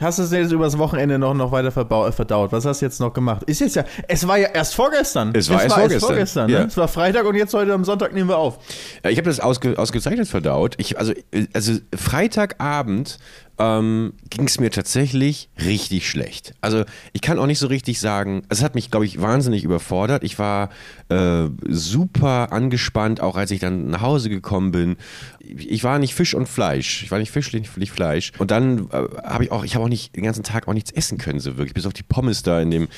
[0.00, 2.52] Hast du es jetzt übers Wochenende noch, noch weiter äh, verdaut?
[2.52, 3.42] Was hast du jetzt noch gemacht?
[3.44, 5.32] Ist jetzt ja, es war ja erst vorgestern.
[5.34, 5.92] Es war, es erst, war vorgestern.
[5.92, 6.50] erst vorgestern.
[6.50, 6.60] Ja.
[6.60, 6.66] Ne?
[6.66, 8.58] Es war Freitag und jetzt heute am Sonntag nehmen wir auf.
[9.02, 10.76] Ja, ich habe das ausge, ausgezeichnet verdaut.
[10.78, 11.12] Ich, also,
[11.52, 13.18] also Freitagabend
[13.58, 16.54] ähm, ging es mir tatsächlich richtig schlecht.
[16.60, 20.22] Also ich kann auch nicht so richtig sagen, es hat mich, glaube ich, wahnsinnig überfordert.
[20.22, 20.70] Ich war
[21.08, 24.96] äh, super angespannt, auch als ich dann nach Hause gekommen bin.
[25.40, 27.02] Ich war nicht Fisch und Fleisch.
[27.02, 28.32] Ich war nicht Fisch, nicht, Fleisch.
[28.38, 30.90] Und dann äh, habe ich auch, ich habe auch nicht den ganzen Tag auch nichts
[30.90, 32.88] essen können, so wirklich, bis auf die Pommes da in dem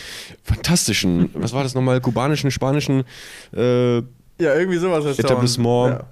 [0.43, 3.05] fantastischen, was war das nochmal, kubanischen, spanischen
[3.55, 4.03] äh,
[4.41, 6.01] ja, irgendwie sowas Etablissement.
[6.01, 6.07] Ja.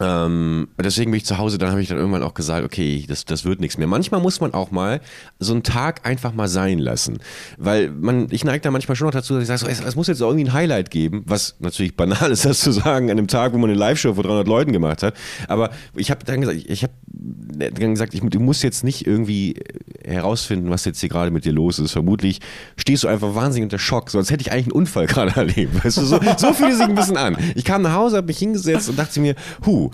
[0.00, 3.24] Ähm, deswegen bin ich zu Hause, dann habe ich dann irgendwann auch gesagt, okay, das,
[3.24, 3.86] das wird nichts mehr.
[3.86, 5.00] Manchmal muss man auch mal
[5.38, 7.18] so einen Tag einfach mal sein lassen.
[7.56, 9.96] Weil man, ich neige da manchmal schon noch dazu, dass ich sage, so, es, es,
[9.96, 13.28] muss jetzt irgendwie ein Highlight geben, was natürlich banal ist, das zu sagen, an einem
[13.28, 15.14] Tag, wo man eine Live-Show vor 300 Leuten gemacht hat.
[15.48, 16.92] Aber ich habe dann gesagt, ich habe
[17.26, 19.56] dann gesagt, ich, du musst jetzt nicht irgendwie
[20.04, 21.92] herausfinden, was jetzt hier gerade mit dir los ist.
[21.92, 22.40] Vermutlich
[22.76, 25.84] stehst du einfach wahnsinnig unter Schock, sonst hätte ich eigentlich einen Unfall gerade erlebt.
[25.84, 27.36] Weißt du, so, so fühlt es sich ein bisschen an.
[27.54, 29.34] Ich kam nach Hause, habe mich hingesetzt und dachte mir,
[29.64, 29.90] hu,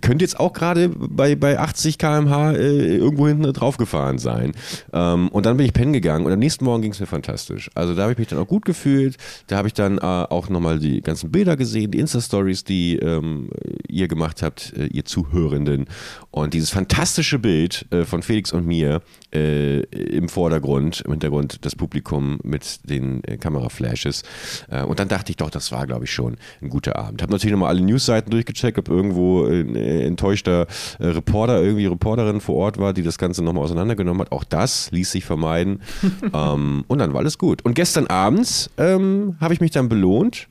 [0.00, 4.52] könnte jetzt auch gerade bei, bei 80 km/h äh, irgendwo hinten draufgefahren sein.
[4.92, 7.70] Ähm, und dann bin ich pennen gegangen und am nächsten Morgen ging es mir fantastisch.
[7.74, 9.16] Also da habe ich mich dann auch gut gefühlt.
[9.46, 13.50] Da habe ich dann äh, auch nochmal die ganzen Bilder gesehen, die Insta-Stories, die ähm,
[13.88, 15.86] ihr gemacht habt, äh, ihr Zuhörenden.
[16.30, 21.76] Und dieses fantastische Bild äh, von Felix und mir äh, im Vordergrund, im Hintergrund das
[21.76, 24.22] Publikum mit den äh, Kameraflashes.
[24.88, 27.22] und dann dachte ich doch, das war, glaube ich, schon ein guter Abend.
[27.22, 30.66] Habe natürlich nochmal alle Newsseiten durchgecheckt, ob irgendwo ein enttäuschter
[30.98, 34.32] äh, Reporter, irgendwie Reporterin vor Ort war, die das Ganze nochmal auseinandergenommen hat.
[34.32, 35.82] Auch das ließ sich vermeiden.
[36.34, 37.64] ähm, und dann war alles gut.
[37.64, 40.48] Und gestern abends ähm, habe ich mich dann belohnt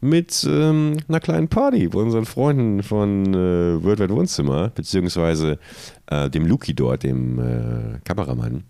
[0.00, 5.58] mit ähm, einer kleinen Party bei unseren Freunden von äh, World Wide Wohnzimmer, beziehungsweise
[6.06, 8.64] äh, dem Luki dort, dem äh, Kameramann.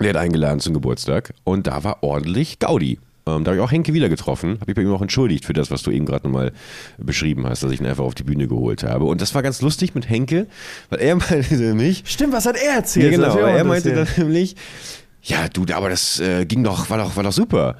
[0.00, 2.98] Der hat eingeladen zum Geburtstag und da war ordentlich Gaudi.
[3.26, 4.58] Ähm, da habe ich auch Henke wieder getroffen.
[4.60, 6.52] Habe ich bei ihm auch entschuldigt für das, was du eben gerade nochmal
[6.98, 9.06] beschrieben hast, dass ich ihn einfach auf die Bühne geholt habe.
[9.06, 10.46] Und das war ganz lustig mit Henke,
[10.90, 12.04] weil er meinte nämlich.
[12.06, 13.12] Stimmt, was hat er erzählt?
[13.12, 13.36] Ja, genau.
[13.36, 14.54] Er meinte dann nämlich,
[15.22, 17.76] ja, du, aber das äh, ging doch, war doch, war doch super.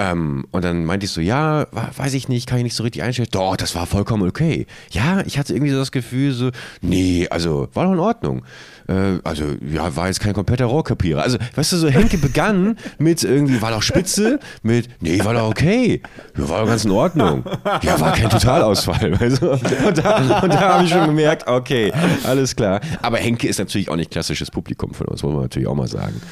[0.00, 3.02] Ähm, und dann meinte ich so, ja, weiß ich nicht, kann ich nicht so richtig
[3.02, 3.28] einstellen.
[3.32, 4.66] Doch, das war vollkommen okay.
[4.92, 8.42] Ja, ich hatte irgendwie so das Gefühl, so, nee, also war doch in Ordnung.
[8.88, 11.20] Äh, also, ja, war jetzt kein kompletter Rohrkapierer.
[11.20, 15.50] Also, weißt du, so Henke begann mit irgendwie, war doch spitze, mit, nee, war doch
[15.50, 16.00] okay.
[16.38, 17.44] Ja, war doch ganz in Ordnung.
[17.82, 19.20] Ja, war kein Totalausfall.
[19.20, 19.50] Weißt du?
[19.50, 21.92] Und da, und da habe ich schon gemerkt, okay,
[22.24, 22.80] alles klar.
[23.02, 25.88] Aber Henke ist natürlich auch nicht klassisches Publikum von uns, muss man natürlich auch mal
[25.88, 26.22] sagen.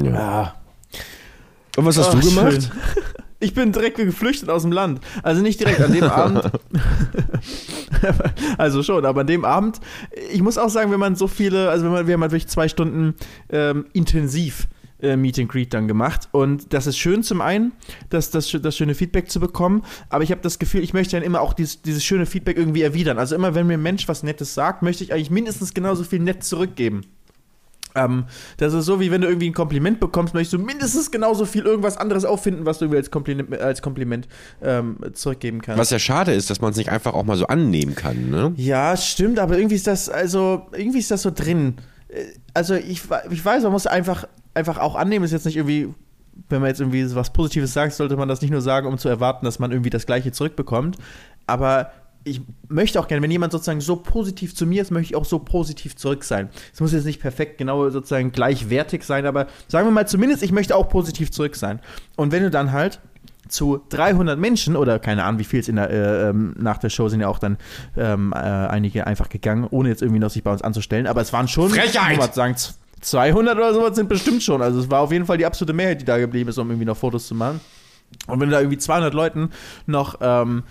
[0.00, 0.14] Ja.
[0.14, 0.65] Ah.
[1.76, 2.52] Und was hast Ach, du gemacht?
[2.52, 3.04] schön.
[3.38, 5.00] Ich bin direkt geflüchtet aus dem Land.
[5.22, 6.50] Also nicht direkt an dem Abend.
[8.58, 9.78] also schon, aber an dem Abend,
[10.32, 12.48] ich muss auch sagen, wenn man so viele, also wenn man, wir haben halt wirklich
[12.48, 13.14] zwei Stunden
[13.50, 14.68] ähm, intensiv
[15.00, 16.28] äh, Meet and Greet dann gemacht.
[16.32, 17.72] Und das ist schön zum einen,
[18.08, 19.82] das, das, das schöne Feedback zu bekommen.
[20.08, 22.82] Aber ich habe das Gefühl, ich möchte dann immer auch dieses, dieses schöne Feedback irgendwie
[22.82, 23.18] erwidern.
[23.18, 26.20] Also immer, wenn mir ein Mensch was Nettes sagt, möchte ich eigentlich mindestens genauso viel
[26.20, 27.02] nett zurückgeben.
[27.96, 28.26] Ähm,
[28.58, 31.62] das ist so, wie wenn du irgendwie ein Kompliment bekommst, möchtest du mindestens genauso viel
[31.64, 34.28] irgendwas anderes auffinden, was du irgendwie als Kompliment, als Kompliment
[34.62, 35.80] ähm, zurückgeben kannst.
[35.80, 38.52] Was ja schade ist, dass man es nicht einfach auch mal so annehmen kann, ne?
[38.56, 41.76] Ja, stimmt, aber irgendwie ist das, also, irgendwie ist das so drin.
[42.08, 45.92] Äh, Also, ich, ich weiß, man muss einfach, einfach auch annehmen, ist jetzt nicht irgendwie,
[46.48, 49.08] wenn man jetzt irgendwie was Positives sagt, sollte man das nicht nur sagen, um zu
[49.08, 50.96] erwarten, dass man irgendwie das Gleiche zurückbekommt.
[51.46, 51.90] Aber
[52.26, 55.24] ich möchte auch gerne, wenn jemand sozusagen so positiv zu mir ist, möchte ich auch
[55.24, 56.48] so positiv zurück sein.
[56.74, 60.50] Es muss jetzt nicht perfekt genau sozusagen gleichwertig sein, aber sagen wir mal zumindest, ich
[60.50, 61.78] möchte auch positiv zurück sein.
[62.16, 62.98] Und wenn du dann halt
[63.48, 66.90] zu 300 Menschen oder keine Ahnung, wie viel es in der, äh, ähm, nach der
[66.90, 67.58] Show sind ja auch dann
[67.96, 71.06] ähm, äh, einige einfach gegangen, ohne jetzt irgendwie noch sich bei uns anzustellen.
[71.06, 72.18] Aber es waren schon, Frechheit!
[72.18, 74.62] ich sagen, z- 200 oder sowas sind bestimmt schon.
[74.62, 76.86] Also es war auf jeden Fall die absolute Mehrheit, die da geblieben ist, um irgendwie
[76.86, 77.60] noch Fotos zu machen.
[78.26, 79.50] Und wenn du da irgendwie 200 Leuten
[79.86, 80.64] noch ähm,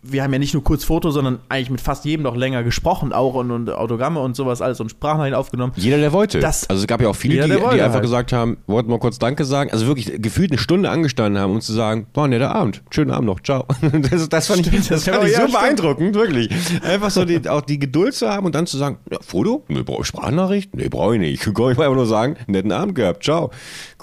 [0.00, 3.12] wir haben ja nicht nur kurz Foto, sondern eigentlich mit fast jedem noch länger gesprochen,
[3.12, 5.72] auch und, und Autogramme und sowas alles und Sprachnachrichten aufgenommen.
[5.76, 6.38] Jeder, der wollte.
[6.38, 8.02] Das- also es gab ja auch viele, die, die einfach halt.
[8.02, 9.70] gesagt haben, wollten mal kurz Danke sagen.
[9.72, 13.26] Also wirklich gefühlt eine Stunde angestanden haben, um zu sagen, war netter Abend, schönen Abend
[13.26, 13.66] noch, ciao.
[14.10, 15.52] Das, das fand ich, Stimmt, das das fand ich man- so ja, stimmt.
[15.52, 16.48] beeindruckend, wirklich.
[16.84, 19.64] Einfach so die, auch die Geduld zu haben und dann zu sagen, ja, Foto?
[19.68, 20.74] Nee, brauche ich Sprachnachricht?
[20.76, 21.44] Nee, brauche ich nicht.
[21.48, 23.50] Ich kann einfach nur sagen, netten Abend gehabt, ciao.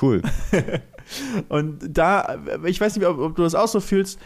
[0.01, 0.21] Cool.
[1.49, 4.19] Und da, ich weiß nicht, ob, ob du das auch so fühlst,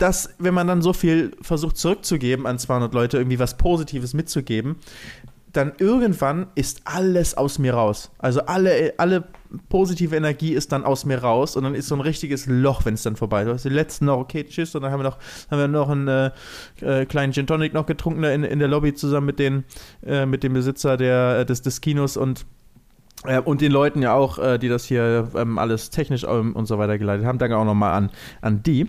[0.00, 4.76] dass, wenn man dann so viel versucht zurückzugeben an 200 Leute, irgendwie was Positives mitzugeben,
[5.52, 8.10] dann irgendwann ist alles aus mir raus.
[8.18, 9.24] Also alle, alle
[9.68, 12.94] positive Energie ist dann aus mir raus und dann ist so ein richtiges Loch, wenn
[12.94, 13.64] es dann vorbei ist.
[13.64, 15.18] Die letzten noch, okay, tschüss, und dann haben wir noch,
[15.50, 16.30] haben wir noch einen äh,
[16.80, 19.64] äh, kleinen Gin Tonic noch getrunken in, in der Lobby zusammen mit, den,
[20.06, 22.46] äh, mit dem Besitzer der, des, des Kinos und
[23.24, 26.66] äh, und den Leuten ja auch, äh, die das hier ähm, alles technisch ähm, und
[26.66, 27.38] so weiter geleitet haben.
[27.38, 28.10] Danke auch nochmal an,
[28.40, 28.88] an die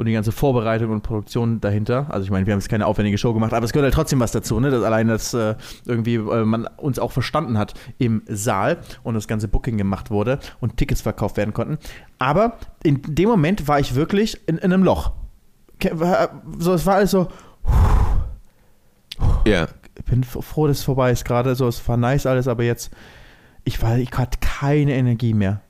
[0.00, 2.06] und die ganze Vorbereitung und Produktion dahinter.
[2.08, 4.18] Also ich meine, wir haben jetzt keine aufwendige Show gemacht, aber es gehört halt trotzdem
[4.18, 4.70] was dazu, ne?
[4.70, 9.28] Dass allein, dass äh, irgendwie äh, man uns auch verstanden hat im Saal und das
[9.28, 11.76] ganze Booking gemacht wurde und Tickets verkauft werden konnten.
[12.18, 15.12] Aber in dem Moment war ich wirklich in, in einem Loch.
[15.92, 17.28] War- So, es war alles so,
[19.46, 19.68] Ja.
[19.98, 21.54] ich bin froh, dass es vorbei ist gerade.
[21.54, 22.90] So, es war nice alles, aber jetzt,
[23.64, 25.60] ich war, ich hatte keine Energie mehr.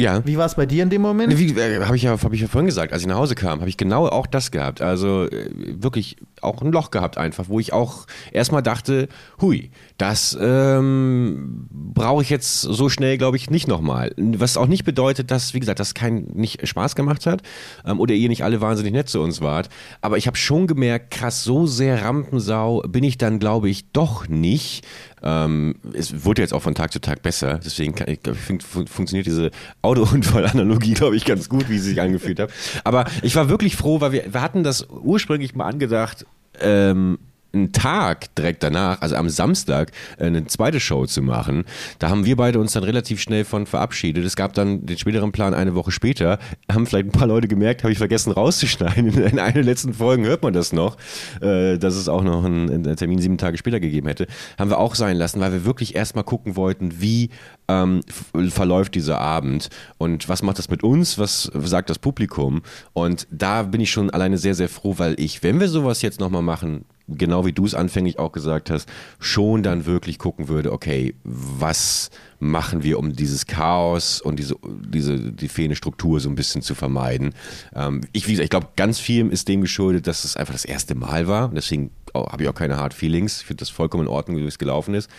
[0.00, 0.24] Ja.
[0.26, 1.32] Wie war es bei dir in dem Moment?
[1.32, 3.68] Äh, habe ich, ja, hab ich ja vorhin gesagt, als ich nach Hause kam, habe
[3.68, 4.80] ich genau auch das gehabt.
[4.80, 9.08] Also äh, wirklich auch ein Loch gehabt einfach, wo ich auch erstmal dachte,
[9.40, 14.12] hui, das ähm, brauche ich jetzt so schnell, glaube ich, nicht nochmal.
[14.16, 17.42] Was auch nicht bedeutet, dass, wie gesagt, das kein nicht Spaß gemacht hat
[17.84, 19.68] ähm, oder ihr nicht alle wahnsinnig nett zu uns wart.
[20.00, 24.28] Aber ich habe schon gemerkt, krass, so sehr Rampensau bin ich dann, glaube ich, doch
[24.28, 24.86] nicht.
[25.22, 29.26] Ähm, es wurde jetzt auch von Tag zu Tag besser, deswegen kann, ich, fun funktioniert
[29.26, 29.50] diese
[29.82, 32.50] Autounfall-Analogie, glaube ich, ganz gut, wie sie sich angefühlt hat.
[32.84, 36.24] Aber ich war wirklich froh, weil wir, wir hatten das ursprünglich mal angedacht,
[36.60, 37.18] ähm,
[37.52, 41.64] einen Tag direkt danach, also am Samstag, äh, eine zweite Show zu machen.
[41.98, 44.24] Da haben wir beide uns dann relativ schnell von verabschiedet.
[44.24, 46.38] Es gab dann den späteren Plan eine Woche später.
[46.70, 49.08] Haben vielleicht ein paar Leute gemerkt, habe ich vergessen rauszuschneiden.
[49.30, 50.96] In einer der letzten Folgen hört man das noch,
[51.40, 54.26] äh, dass es auch noch einen, Termin sieben Tage später gegeben hätte.
[54.58, 57.30] Haben wir auch sein lassen, weil wir wirklich erstmal gucken wollten, wie
[57.68, 58.02] ähm,
[58.50, 62.62] verläuft dieser Abend und was macht das mit uns, was sagt das Publikum.
[62.92, 66.20] Und da bin ich schon alleine sehr, sehr froh, weil ich, wenn wir sowas jetzt
[66.20, 66.84] nochmal machen,
[67.16, 72.10] genau wie du es anfänglich auch gesagt hast, schon dann wirklich gucken würde, okay, was
[72.38, 76.74] machen wir, um dieses Chaos und diese, diese die fehlende Struktur so ein bisschen zu
[76.74, 77.34] vermeiden.
[77.74, 81.28] Ähm, ich, ich glaube, ganz viel ist dem geschuldet, dass es einfach das erste Mal
[81.28, 81.50] war.
[81.54, 83.40] Deswegen habe ich auch keine Hard Feelings.
[83.40, 85.10] Ich finde das vollkommen in Ordnung, wie es gelaufen ist.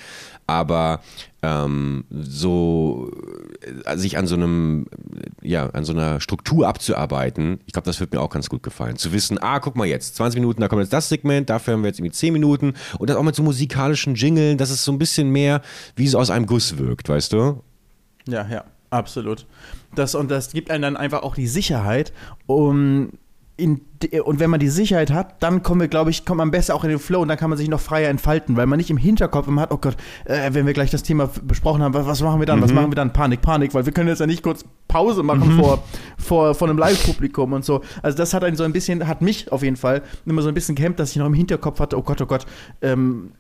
[0.48, 1.02] Aber
[1.44, 3.12] ähm, so
[3.86, 4.88] äh, sich an so einem,
[5.42, 8.98] ja, an so einer Struktur abzuarbeiten, ich glaube, das wird mir auch ganz gut gefallen.
[8.98, 11.84] Zu wissen, ah, guck mal jetzt, 20 Minuten, da kommt jetzt das Segment, dafür haben
[11.84, 14.92] wir jetzt irgendwie 10 Minuten und das auch mit so musikalischen Jingeln, dass es so
[14.92, 15.62] ein bisschen mehr
[15.96, 17.64] wie so aus einem Guss wirkt, weißt du?
[18.28, 19.46] Ja, ja, absolut.
[19.96, 22.14] Das, und das gibt einem dann einfach auch die Sicherheit,
[22.46, 23.12] um
[23.58, 23.82] in,
[24.24, 26.84] und wenn man die Sicherheit hat, dann kommen wir, glaube ich, kommt man besser auch
[26.84, 28.98] in den Flow und dann kann man sich noch freier entfalten, weil man nicht im
[28.98, 32.22] Hinterkopf immer hat, oh Gott, äh, wenn wir gleich das Thema besprochen haben, was, was
[32.22, 32.60] machen wir dann?
[32.60, 32.64] Mhm.
[32.64, 33.14] Was machen wir dann?
[33.14, 35.60] Panik, Panik, weil wir können jetzt ja nicht kurz Pause machen mhm.
[35.60, 35.84] vor,
[36.18, 37.82] vor, vor einem Live-Publikum und so.
[38.02, 40.54] Also das hat einen so ein bisschen, hat mich auf jeden Fall immer so ein
[40.54, 42.46] bisschen gehemmt, dass ich noch im Hinterkopf hatte, oh Gott, oh Gott,
[42.82, 43.32] ähm,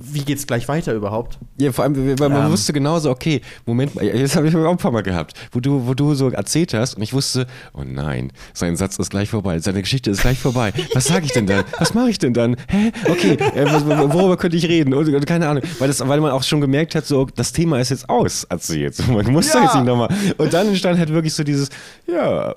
[0.00, 1.38] wie geht's gleich weiter überhaupt?
[1.58, 2.52] Ja, vor allem, weil man ähm.
[2.52, 5.86] wusste genauso, okay, Moment mal, jetzt habe ich auch ein paar Mal gehabt, wo du,
[5.86, 9.58] wo du so erzählt hast und ich wusste, oh nein, sein Satz ist gleich vorbei,
[9.60, 10.72] seine Geschichte ist gleich vorbei.
[10.94, 11.64] Was sage ich denn dann?
[11.80, 12.54] Was mache ich denn dann?
[12.68, 12.92] Hä?
[13.08, 14.94] Okay, äh, worüber könnte ich reden?
[14.94, 17.80] Und, und, keine Ahnung, weil, das, weil man auch schon gemerkt hat, so, das Thema
[17.80, 18.96] ist jetzt aus, erzählt.
[19.08, 19.64] Man muss ja.
[19.64, 20.08] jetzt nicht nochmal.
[20.36, 21.70] Und dann entstand halt wirklich so dieses,
[22.06, 22.54] ja,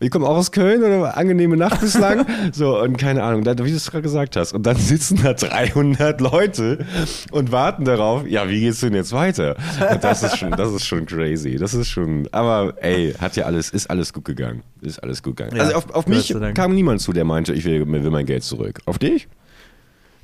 [0.00, 2.26] ich komme auch aus Köln oder angenehme Nacht bislang.
[2.52, 4.52] so, und keine Ahnung, wie du es gerade gesagt hast.
[4.52, 6.84] Und dann sitzen da 300 Leute
[7.30, 9.56] und warten darauf, ja, wie geht's denn jetzt weiter?
[9.90, 11.56] Und das ist schon, das ist schon crazy.
[11.56, 14.62] Das ist schon, aber ey, hat ja alles, ist alles gut gegangen.
[14.80, 15.56] Ist alles gut gegangen.
[15.56, 18.42] Ja, also auf, auf mich kam niemand zu, der meinte, ich will, will mein Geld
[18.42, 18.80] zurück.
[18.86, 19.28] Auf dich?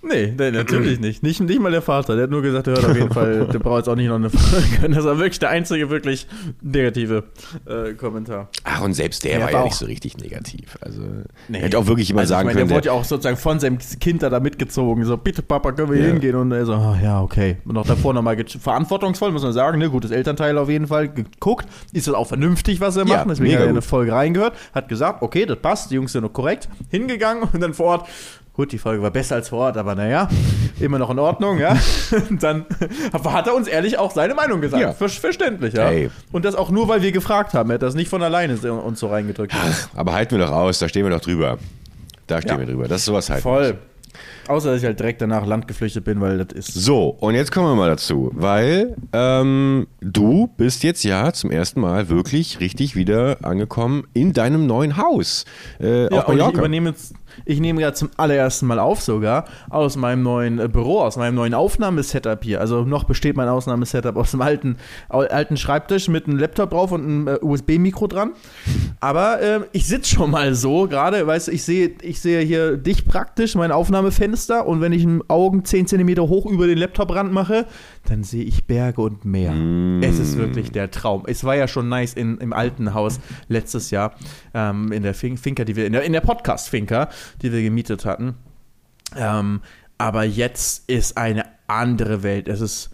[0.08, 1.22] Nee, nee, natürlich nicht.
[1.22, 1.40] nicht.
[1.40, 2.14] Nicht mal der Vater.
[2.14, 4.16] Der hat nur gesagt, er hört auf jeden Fall, der braucht jetzt auch nicht noch
[4.16, 4.88] eine Frage.
[4.98, 6.26] Das war wirklich der einzige wirklich
[6.60, 7.24] negative
[7.66, 8.48] äh, Kommentar.
[8.64, 10.78] Ach, und selbst der, der war, ja nicht so richtig negativ.
[10.80, 11.02] Also,
[11.48, 11.58] nee.
[11.58, 12.68] hätte auch wirklich jemand also, sagen ich meine, können.
[12.68, 15.04] Der wurde ja auch sozusagen von seinem Kind da mitgezogen.
[15.04, 16.06] So, bitte Papa, können wir ja.
[16.06, 16.34] hingehen?
[16.36, 17.58] Und er so, oh, ja, okay.
[17.64, 19.78] Und auch davor nochmal verantwortungsvoll, muss man sagen.
[19.78, 19.90] Ne?
[19.90, 21.66] Gutes Elternteil auf jeden Fall geguckt.
[21.92, 23.18] Ist das auch vernünftig, was er macht?
[23.18, 24.54] Ja, Deswegen hat er eine Folge reingehört.
[24.74, 26.68] Hat gesagt, okay, das passt, die Jungs sind noch korrekt.
[26.90, 28.08] Hingegangen und dann vor Ort,
[28.58, 30.28] Gut, die Folge war besser als vor Ort, aber naja,
[30.80, 31.78] immer noch in Ordnung, ja.
[32.40, 32.66] Dann
[33.12, 34.82] hat er uns ehrlich auch seine Meinung gesagt.
[34.82, 34.92] Ja.
[34.92, 35.86] Ver verständlich, ja.
[35.86, 36.10] Hey.
[36.32, 37.70] Und das auch nur, weil wir gefragt haben.
[37.70, 39.54] Er hat das nicht von alleine uns so reingedrückt.
[39.56, 41.58] Ach, aber halten wir doch aus, da stehen wir doch drüber.
[42.26, 42.58] Da stehen ja.
[42.58, 42.88] wir drüber.
[42.88, 43.42] Das ist sowas halt.
[43.44, 43.78] Voll.
[44.48, 46.74] Außer, dass ich halt direkt danach Land geflüchtet bin, weil das ist.
[46.74, 51.80] So, und jetzt kommen wir mal dazu, weil ähm, du bist jetzt ja zum ersten
[51.80, 55.44] Mal wirklich richtig wieder angekommen in deinem neuen Haus.
[55.78, 56.50] Äh, ja, auf Mallorca.
[56.50, 57.14] ich übernehme jetzt
[57.44, 61.34] ich nehme ja zum allerersten Mal auf sogar aus meinem neuen äh, Büro, aus meinem
[61.34, 62.60] neuen Aufnahmesetup hier.
[62.60, 64.76] Also noch besteht mein Aufnahmesetup aus dem alten,
[65.08, 68.32] alten Schreibtisch mit einem Laptop drauf und einem äh, USB-Mikro dran.
[69.00, 72.76] Aber äh, ich sitze schon mal so gerade, weißt du, ich sehe ich sehe hier
[72.76, 77.32] dich praktisch, mein Aufnahmefenster und wenn ich einen Augen 10 cm hoch über den Laptoprand
[77.32, 77.66] mache,
[78.06, 79.52] dann sehe ich Berge und Meer.
[79.52, 80.02] Mm.
[80.02, 81.24] Es ist wirklich der Traum.
[81.26, 84.14] Es war ja schon nice in, im alten Haus letztes Jahr
[84.54, 87.08] ähm, in der Finca, die wir in der, in der Podcast-Finca,
[87.42, 88.34] die wir gemietet hatten.
[89.16, 89.60] Ähm,
[89.96, 92.48] aber jetzt ist eine andere Welt.
[92.48, 92.90] Es ist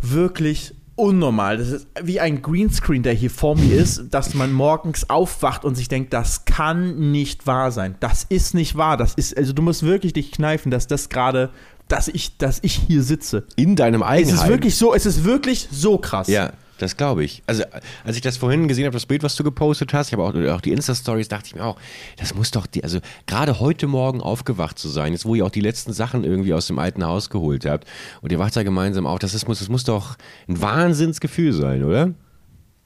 [0.00, 1.56] wirklich unnormal.
[1.56, 5.74] Das ist wie ein Greenscreen, der hier vor mir ist, dass man morgens aufwacht und
[5.74, 7.96] sich denkt, das kann nicht wahr sein.
[8.00, 8.96] Das ist nicht wahr.
[8.96, 11.50] Das ist, also du musst wirklich dich kneifen, dass das gerade,
[11.88, 13.44] dass ich, dass ich hier sitze.
[13.56, 14.34] In deinem Eigenheim.
[14.34, 16.28] Es ist wirklich so, es ist wirklich so krass.
[16.28, 16.52] Ja.
[16.80, 17.42] Das glaube ich.
[17.46, 17.64] Also,
[18.04, 20.54] als ich das vorhin gesehen habe, das Bild, was du gepostet hast, ich habe auch,
[20.56, 21.76] auch die Insta-Stories, dachte ich mir auch,
[22.16, 25.50] das muss doch, die, also gerade heute Morgen aufgewacht zu sein, jetzt wo ihr auch
[25.50, 27.86] die letzten Sachen irgendwie aus dem alten Haus geholt habt
[28.22, 30.16] und ihr wacht da gemeinsam auf, das, ist, muss, das muss doch
[30.48, 32.14] ein Wahnsinnsgefühl sein, oder?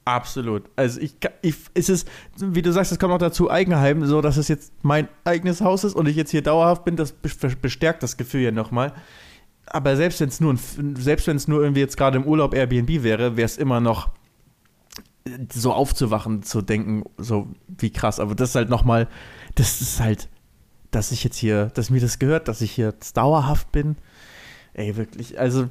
[0.03, 0.63] Absolut.
[0.75, 2.05] Also ich, ich ist es,
[2.37, 5.85] wie du sagst, es kommt auch dazu Eigenheim, so dass es jetzt mein eigenes Haus
[5.85, 8.91] ist und ich jetzt hier dauerhaft bin, das bestärkt das Gefühl ja nochmal
[9.67, 10.55] aber selbst wenn es nur,
[10.95, 14.09] selbst wenn es nur irgendwie jetzt gerade im Urlaub Airbnb wäre, wäre es immer noch
[15.51, 18.19] so aufzuwachen, zu denken, so wie krass.
[18.19, 19.07] Aber das ist halt nochmal,
[19.55, 20.29] das ist halt,
[20.91, 23.95] dass ich jetzt hier, dass mir das gehört, dass ich hier dauerhaft bin.
[24.73, 25.69] Ey, wirklich, also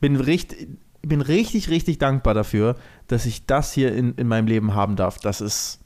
[0.00, 0.68] bin richtig,
[1.02, 5.18] bin richtig, richtig dankbar dafür, dass ich das hier in, in meinem Leben haben darf.
[5.18, 5.79] Das ist,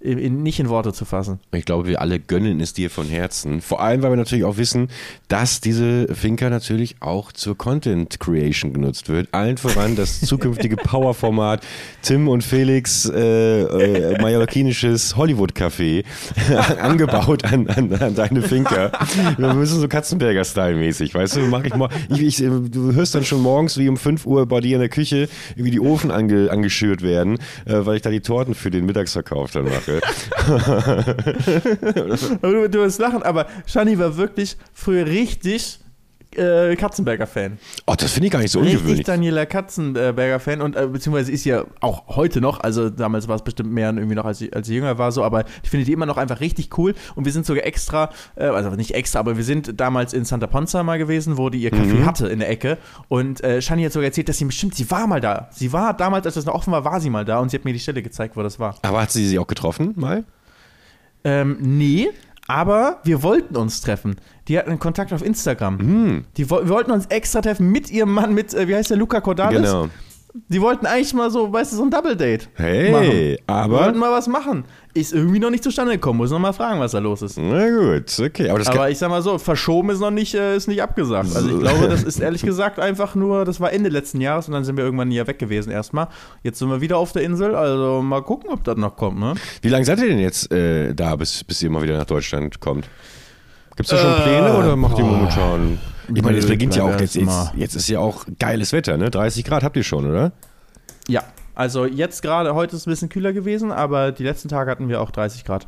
[0.00, 1.40] in, nicht in Worte zu fassen.
[1.52, 3.60] Ich glaube, wir alle gönnen es dir von Herzen.
[3.60, 4.88] Vor allem, weil wir natürlich auch wissen,
[5.26, 9.28] dass diese Finca natürlich auch zur Content Creation genutzt wird.
[9.32, 11.66] Allen voran das zukünftige Powerformat
[12.02, 16.04] Tim und Felix äh, äh, mallorquinisches Hollywood-Café
[16.80, 18.92] angebaut an, an, an, deine Finca.
[19.36, 21.40] Wir müssen so Katzenberger-Style mäßig, weißt du?
[21.40, 24.60] Mach ich mal, ich, ich, du hörst dann schon morgens wie um 5 Uhr bei
[24.60, 28.20] dir in der Küche irgendwie die Ofen ange, angeschürt werden, äh, weil ich da die
[28.20, 29.87] Torten für den Mittagsverkauf dann mache.
[32.42, 35.80] du, du wirst lachen, aber Shani war wirklich früher richtig
[36.36, 37.58] äh, Katzenberger-Fan.
[37.86, 39.06] Oh, das finde ich gar nicht so Richtig ungewöhnlich.
[39.06, 43.72] Daniela Katzenberger-Fan und äh, beziehungsweise ist ja auch heute noch, also damals war es bestimmt
[43.72, 46.06] mehr irgendwie noch, als sie, als sie jünger war, so, aber ich finde die immer
[46.06, 49.44] noch einfach richtig cool und wir sind sogar extra, äh, also nicht extra, aber wir
[49.44, 52.78] sind damals in Santa Ponza mal gewesen, wo die ihr Café hatte in der Ecke
[53.08, 55.48] und äh, Shani hat sogar erzählt, dass sie bestimmt, sie war mal da.
[55.52, 57.64] Sie war damals, als das noch offen war, war sie mal da und sie hat
[57.64, 58.76] mir die Stelle gezeigt, wo das war.
[58.82, 60.24] Aber hat sie sie auch getroffen mal?
[61.24, 62.10] Ähm, nee,
[62.48, 64.16] aber wir wollten uns treffen.
[64.48, 65.78] Die hatten einen Kontakt auf Instagram.
[65.78, 68.96] Hm, Die, wir wollten uns extra treffen mit ihrem Mann, mit, äh, wie heißt der,
[68.96, 69.58] Luca Cordalis?
[69.60, 69.88] genau.
[70.48, 72.48] Die wollten eigentlich mal so, weißt du, so ein Double-Date.
[72.54, 73.10] Hey, machen.
[73.10, 73.78] Wir aber.
[73.80, 74.64] wollten mal was machen.
[75.00, 76.18] Ist irgendwie noch nicht zustande gekommen.
[76.18, 77.38] Muss noch mal fragen, was da los ist.
[77.38, 78.50] Na gut, okay.
[78.50, 81.34] Aber Aber ich sag mal so, verschoben ist noch nicht, äh, ist nicht abgesagt.
[81.34, 84.54] Also ich glaube, das ist ehrlich gesagt einfach nur, das war Ende letzten Jahres und
[84.54, 86.08] dann sind wir irgendwann ja weg gewesen erstmal.
[86.42, 89.34] Jetzt sind wir wieder auf der Insel, also mal gucken, ob das noch kommt, ne?
[89.62, 92.60] Wie lange seid ihr denn jetzt äh, da, bis, bis ihr mal wieder nach Deutschland
[92.60, 92.88] kommt?
[93.76, 95.78] Gibt es da schon Äh, Pläne oder macht ihr momentan?
[96.12, 97.16] Ich meine, jetzt Nö, beginnt ja auch, jetzt,
[97.54, 99.10] jetzt ist ja auch geiles Wetter, ne?
[99.10, 100.32] 30 Grad habt ihr schon, oder?
[101.06, 101.22] Ja,
[101.58, 104.88] also jetzt gerade, heute ist es ein bisschen kühler gewesen, aber die letzten Tage hatten
[104.88, 105.66] wir auch 30 Grad.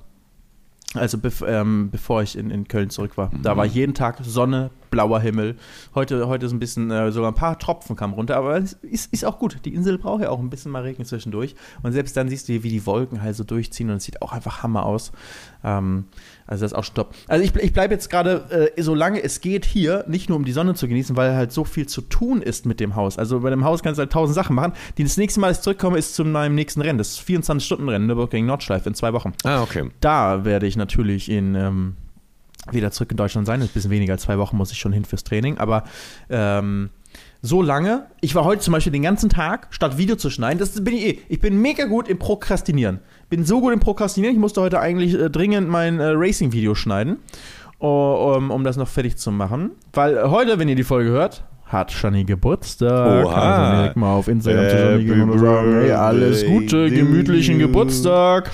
[0.94, 3.32] Also bev ähm, bevor ich in, in Köln zurück war.
[3.42, 5.56] Da war jeden Tag Sonne, blauer Himmel.
[5.94, 9.12] Heute, heute ist ein bisschen, äh, sogar ein paar Tropfen kamen runter, aber es ist,
[9.12, 9.58] ist auch gut.
[9.64, 11.56] Die Insel braucht ja auch ein bisschen mal Regen zwischendurch.
[11.82, 14.32] Und selbst dann siehst du, wie die Wolken halt so durchziehen und es sieht auch
[14.32, 15.10] einfach Hammer aus.
[15.64, 16.06] Ähm,
[16.50, 17.14] also das ist auch stopp.
[17.28, 20.50] Also ich, ich bleibe jetzt gerade, äh, solange es geht, hier, nicht nur um die
[20.50, 23.18] Sonne zu genießen, weil halt so viel zu tun ist mit dem Haus.
[23.18, 24.72] Also bei dem Haus kannst du halt tausend Sachen machen.
[24.98, 26.98] Die das nächste Mal, dass ich zurückkomme, ist zu meinem nächsten Rennen.
[26.98, 29.32] Das 24-Stunden-Rennen, Nürburgring Nordschleife in zwei Wochen.
[29.44, 29.90] Ah, okay.
[30.00, 31.96] Da werde ich natürlich in ähm,
[32.72, 33.62] wieder zurück in Deutschland sein.
[33.62, 35.58] Ein bisschen weniger als zwei Wochen muss ich schon hin fürs Training.
[35.58, 35.84] Aber
[36.28, 36.90] ähm,
[37.42, 38.06] so lange.
[38.20, 41.06] Ich war heute zum Beispiel den ganzen Tag, statt Video zu schneiden, das bin ich
[41.06, 41.18] eh.
[41.28, 43.00] Ich bin mega gut im Prokrastinieren.
[43.28, 47.18] Bin so gut im Prokrastinieren, ich musste heute eigentlich äh, dringend mein äh, Racing-Video schneiden,
[47.78, 49.72] oh, um, um das noch fertig zu machen.
[49.92, 53.24] Weil äh, heute, wenn ihr die Folge hört, hat Shani Geburtstag.
[53.24, 53.34] Oha.
[53.34, 57.58] Also direkt mal auf Instagram zu Shani Happy gehen und sagen, hey, alles Gute, gemütlichen.
[57.58, 58.50] Geburtstag.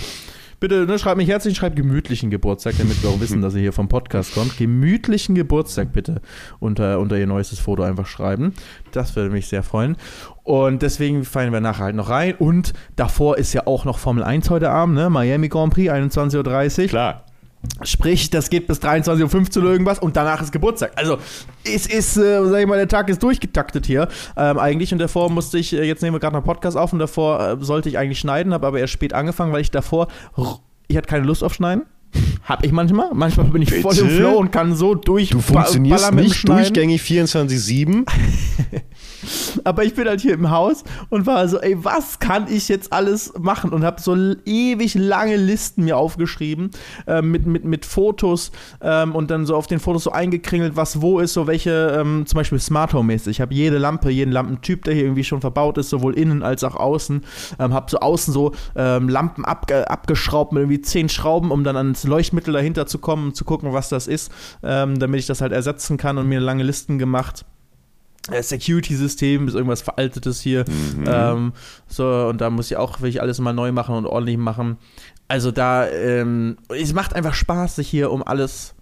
[0.58, 3.72] Bitte, ne, schreibt mich herzlich, schreibt gemütlichen Geburtstag, damit wir auch wissen, dass ihr hier
[3.74, 4.56] vom Podcast kommt.
[4.56, 6.22] Gemütlichen Geburtstag bitte
[6.60, 8.54] unter, unter ihr neuestes Foto einfach schreiben.
[8.90, 9.96] Das würde mich sehr freuen.
[10.44, 12.34] Und deswegen fallen wir nachher halt noch rein.
[12.36, 15.10] Und davor ist ja auch noch Formel 1 heute Abend, ne?
[15.10, 16.88] Miami Grand Prix, 21.30 Uhr.
[16.88, 17.25] Klar.
[17.82, 20.92] Sprich, das geht bis 23.15 Uhr irgendwas und danach ist Geburtstag.
[20.96, 21.18] Also,
[21.64, 24.08] es ist, äh, sag ich mal, der Tag ist durchgetaktet hier.
[24.36, 26.92] Ähm, eigentlich und davor musste ich, äh, jetzt nehmen wir gerade noch einen Podcast auf
[26.92, 30.08] und davor äh, sollte ich eigentlich schneiden, habe aber erst spät angefangen, weil ich davor,
[30.88, 31.84] ich hatte keine Lust auf Schneiden.
[32.44, 33.10] Hab ich manchmal.
[33.12, 34.16] Manchmal bin ich voll im Bitte?
[34.16, 38.06] Flow und kann so durch Du funktionierst nicht durchgängig 24-7.
[39.64, 42.92] Aber ich bin halt hier im Haus und war so, ey, was kann ich jetzt
[42.92, 43.70] alles machen?
[43.70, 46.70] Und habe so ewig lange Listen mir aufgeschrieben
[47.06, 51.00] äh, mit, mit, mit Fotos ähm, und dann so auf den Fotos so eingekringelt, was
[51.00, 53.36] wo ist, so welche, ähm, zum Beispiel Smart Home-mäßig.
[53.36, 56.64] Ich habe jede Lampe, jeden Lampentyp, der hier irgendwie schon verbaut ist, sowohl innen als
[56.64, 57.22] auch außen.
[57.58, 61.76] Ähm, habe so außen so ähm, Lampen abge abgeschraubt mit irgendwie zehn Schrauben, um dann
[61.76, 65.52] ans Leuchtmittel dahinter zu kommen zu gucken, was das ist, ähm, damit ich das halt
[65.52, 67.44] ersetzen kann und mir lange Listen gemacht.
[68.30, 70.64] Äh, Security-System ist irgendwas Veraltetes hier.
[71.06, 71.52] Ähm,
[71.86, 74.78] so, und da muss ich auch wirklich alles mal neu machen und ordentlich machen.
[75.28, 78.74] Also da, ähm, es macht einfach Spaß, sich hier um alles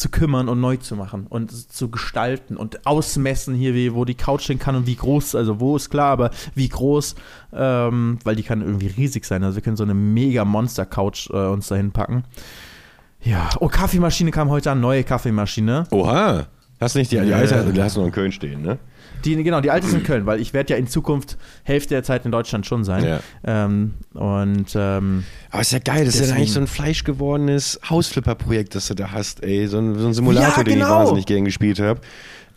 [0.00, 4.14] zu kümmern und neu zu machen und zu gestalten und ausmessen hier, wie, wo die
[4.14, 7.14] Couch hin kann und wie groß, also wo ist klar, aber wie groß,
[7.52, 9.44] ähm, weil die kann irgendwie riesig sein.
[9.44, 12.24] Also wir können so eine mega Monster-Couch äh, uns dahin packen.
[13.22, 15.84] Ja, oh, Kaffeemaschine kam heute an, neue Kaffeemaschine.
[15.90, 16.46] Oha.
[16.80, 17.36] Hast du nicht die, die Ja.
[17.36, 18.78] alte, du hast noch in Köln stehen, ne?
[19.24, 22.02] Die, genau, die alte ist in Köln, weil ich werde ja in Zukunft Hälfte der
[22.02, 23.04] Zeit in Deutschland schon sein.
[23.04, 23.20] Ja.
[23.44, 28.74] Ähm, und ähm, Aber ist ja geil, das ist ja eigentlich so ein fleischgewordenes Hausflipper-Projekt,
[28.74, 29.66] das du da hast, ey.
[29.66, 31.00] So ein, so ein Simulator, Ja, den ich genau.
[31.00, 32.00] wahnsinnig gern gespielt habe.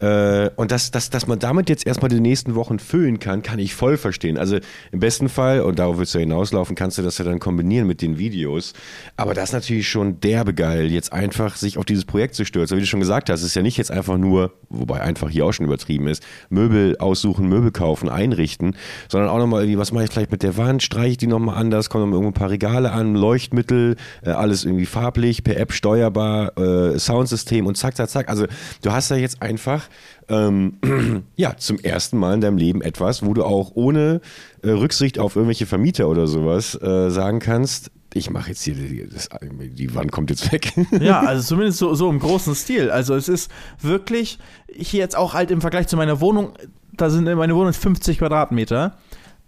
[0.03, 3.57] Äh, und dass, dass, dass man damit jetzt erstmal die nächsten Wochen füllen kann, kann
[3.57, 4.37] ich voll verstehen.
[4.37, 4.57] Also
[4.91, 7.87] im besten Fall, und darauf willst du ja hinauslaufen, kannst du das ja dann kombinieren
[7.87, 8.73] mit den Videos.
[9.15, 12.75] Aber das ist natürlich schon derbe geil, jetzt einfach sich auf dieses Projekt zu stürzen.
[12.75, 15.45] Wie du schon gesagt hast, es ist ja nicht jetzt einfach nur, wobei einfach hier
[15.45, 18.75] auch schon übertrieben ist, Möbel aussuchen, Möbel kaufen, einrichten,
[19.07, 21.57] sondern auch nochmal irgendwie, was mache ich vielleicht mit der Wand, streiche ich die nochmal
[21.57, 25.71] anders, kommen noch irgendwo ein paar Regale an, Leuchtmittel, äh, alles irgendwie farblich, per App
[25.71, 28.27] steuerbar, äh, Soundsystem und zack, zack, zack.
[28.27, 28.47] Also
[28.81, 29.87] du hast ja jetzt einfach
[30.29, 34.21] ähm, ja, zum ersten Mal in deinem Leben etwas, wo du auch ohne
[34.61, 39.07] äh, Rücksicht auf irgendwelche Vermieter oder sowas äh, sagen kannst, ich mache jetzt hier, die,
[39.11, 40.73] das, die Wand kommt jetzt weg.
[40.99, 42.91] ja, also zumindest so, so im großen Stil.
[42.91, 44.39] Also es ist wirklich
[44.71, 46.53] hier jetzt auch halt im Vergleich zu meiner Wohnung,
[46.95, 48.97] da sind meine Wohnung ist 50 Quadratmeter.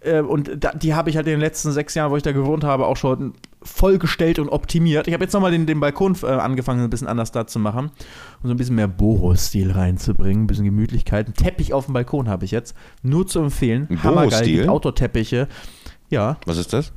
[0.06, 2.32] Äh, Und da, die habe ich halt in den letzten sechs Jahren, wo ich da
[2.32, 5.08] gewohnt habe, auch schon vollgestellt und optimiert.
[5.08, 7.86] Ich habe jetzt nochmal den, den Balkon äh, angefangen, ein bisschen anders da zu machen
[8.42, 11.26] und so ein bisschen mehr Boho-Stil reinzubringen, ein bisschen Gemütlichkeit.
[11.28, 12.76] Ein Teppich auf dem Balkon habe ich jetzt.
[13.02, 13.88] Nur zu empfehlen.
[14.02, 14.68] Hammergeil.
[14.68, 15.48] Outdoor-Teppiche.
[16.10, 16.36] Ja.
[16.46, 16.92] Was ist das?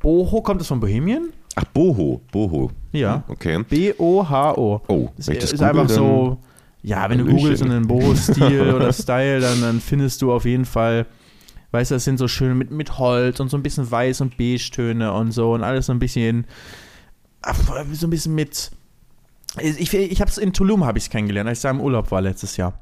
[0.00, 1.30] Boho, kommt es von Bohemian?
[1.54, 2.20] Ach, Boho.
[2.32, 2.70] Boho.
[2.92, 3.24] Ja.
[3.28, 3.62] Okay.
[3.68, 4.80] B-O-h-O.
[4.88, 6.38] Oh, Das wenn ich das ist google, einfach so,
[6.82, 10.64] ja, wenn du googelst und einen Boho-Stil oder Style, dann, dann findest du auf jeden
[10.64, 11.06] Fall,
[11.72, 14.36] weißt du, das sind so schön mit, mit Holz und so ein bisschen Weiß- und
[14.36, 16.46] Beige-Töne und so und alles so ein bisschen,
[17.92, 18.70] so ein bisschen mit,
[19.58, 22.10] ich, ich habe es in Tulum habe ich es kennengelernt, als ich da im Urlaub
[22.10, 22.78] war letztes Jahr.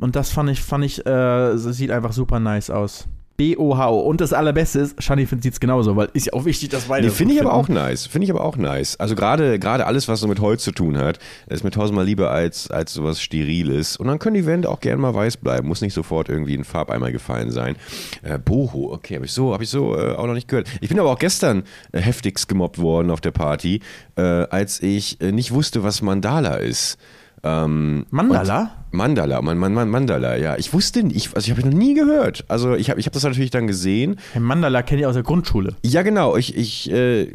[0.00, 3.08] Und das fand ich, fand ich, äh, sieht einfach super nice aus.
[3.38, 4.00] B-O-H-O.
[4.00, 7.06] Und das Allerbeste ist, Shani sieht es genauso, weil ist ja auch wichtig, dass beide
[7.06, 7.80] Nee, finde ich gut aber auch finden.
[7.80, 8.06] nice.
[8.06, 8.96] Finde ich aber auch nice.
[8.98, 12.30] Also gerade gerade alles, was so mit Holz zu tun hat, ist mir tausendmal lieber
[12.32, 13.96] als, als sowas Steriles.
[13.96, 15.68] Und dann können die Wände auch gerne mal weiß bleiben.
[15.68, 17.76] Muss nicht sofort irgendwie in Farbeimer gefallen sein.
[18.22, 20.68] Äh, Boho, okay, habe ich so, habe ich so äh, auch noch nicht gehört.
[20.80, 21.62] Ich bin aber auch gestern
[21.92, 23.80] äh, heftigst gemobbt worden auf der Party,
[24.16, 26.98] äh, als ich äh, nicht wusste, was Mandala ist.
[27.44, 28.72] Ähm, Mandala?
[28.90, 30.56] Mandala, man, man, man, Mandala, ja.
[30.56, 32.44] Ich wusste nicht, also ich habe noch nie gehört.
[32.48, 35.22] Also ich habe ich hab das natürlich dann gesehen Herr Mandala kenne ich aus der
[35.22, 35.74] Grundschule.
[35.84, 36.36] ja, genau.
[36.36, 37.28] Ich, ich, äh,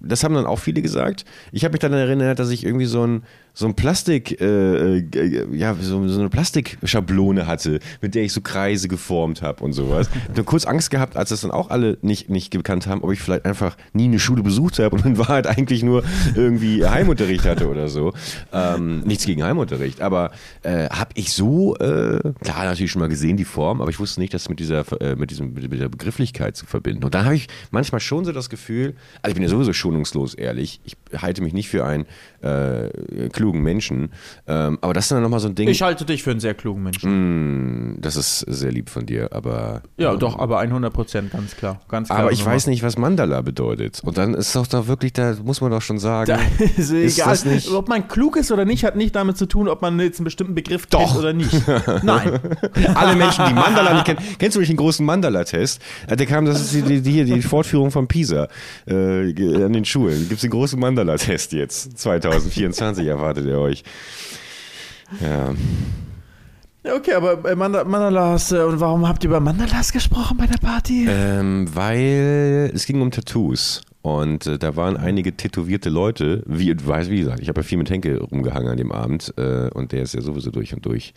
[0.00, 1.24] das haben dann auch viele gesagt.
[1.52, 5.56] Ich habe mich dann erinnert, dass ich irgendwie so ein, so ein Plastik, äh, äh,
[5.56, 10.08] ja, so, so eine Plastikschablone hatte, mit der ich so Kreise geformt habe und sowas.
[10.30, 13.12] Ich habe kurz Angst gehabt, als das dann auch alle nicht, nicht gekannt haben, ob
[13.12, 16.04] ich vielleicht einfach nie eine Schule besucht habe und in Wahrheit eigentlich nur
[16.34, 18.12] irgendwie Heimunterricht hatte oder so.
[18.52, 20.30] Ähm, nichts gegen Heimunterricht, aber
[20.62, 24.20] äh, habe ich so, äh, klar, natürlich schon mal gesehen, die Form, aber ich wusste
[24.20, 27.04] nicht, dass mit dieser, äh, mit diesem, mit dieser Begrifflichkeit zu verbinden.
[27.04, 30.34] Und dann habe ich manchmal schon so das Gefühl, also ich bin ja sowieso schonungslos
[30.34, 32.06] ehrlich, ich halte mich nicht für einen
[32.42, 32.88] äh,
[33.32, 34.10] klugen Menschen,
[34.46, 36.54] ähm, aber das ist dann nochmal so ein Ding, Ich halte dich für einen sehr
[36.54, 37.92] klugen Menschen.
[37.92, 41.80] mh, das ist sehr lieb von dir, aber Ja, doch, aber 100 Prozent, ganz klar.
[41.88, 44.00] Ganz klar aber ich weiß nicht, was Mandala bedeutet.
[44.04, 46.38] Und dann ist doch da wirklich, da muss man doch schon sagen, Da
[46.76, 47.36] ist Ist egal.
[47.46, 50.18] nicht- Ob man klug ist oder nicht, hat nicht damit zu tun, ob man jetzt
[50.20, 51.00] einen bestimmten Begriff Doch.
[51.12, 51.52] kennt oder nicht.
[52.02, 52.38] Nein.
[52.94, 54.20] alle Menschen, die Mandala nicht kennen.
[54.38, 55.80] Kennst du nicht den großen Mandala-Test?
[56.08, 58.48] Äh, Der kam, das ist die, die, die, die Fortführung von Pisa
[58.86, 60.20] äh, an den Schulen.
[60.28, 61.98] Gibt es den großen Mandala-Test jetzt?
[61.98, 63.82] 2024 erwartet er euch.
[65.20, 65.54] Ja.
[66.82, 70.46] Ja, okay, aber äh, Manda- Mandalas, äh, und warum habt ihr über Mandalas gesprochen bei
[70.46, 71.06] der Party?
[71.10, 73.82] Ähm, weil es ging um Tattoos.
[74.02, 77.76] Und äh, da waren einige tätowierte Leute, wie, weiß, wie gesagt, ich habe ja viel
[77.76, 81.12] mit Henke rumgehangen an dem Abend äh, und der ist ja sowieso durch und durch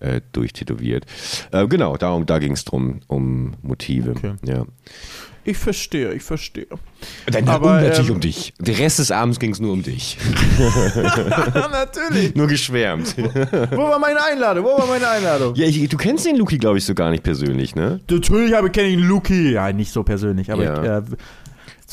[0.00, 1.04] äh, durchtätowiert.
[1.52, 4.12] Äh, genau, darum, da ging es drum, um Motive.
[4.12, 4.34] Okay.
[4.44, 4.64] Ja.
[5.46, 6.66] Ich verstehe, ich verstehe.
[7.26, 8.54] Dann Aber, natürlich ähm, um dich.
[8.58, 10.16] Der Rest des Abends ging es nur um dich.
[11.54, 12.34] Natürlich.
[12.34, 13.14] Nur geschwärmt.
[13.18, 14.64] Wo war meine Einladung?
[14.64, 15.54] Wo war meine Einladung?
[15.54, 18.00] ja, ich, du kennst den Luki, glaube ich, so gar nicht persönlich, ne?
[18.10, 19.52] Natürlich habe kenne ich einen Luki.
[19.52, 20.98] Ja, nicht so persönlich, aber Ja.
[21.00, 21.16] ich, äh,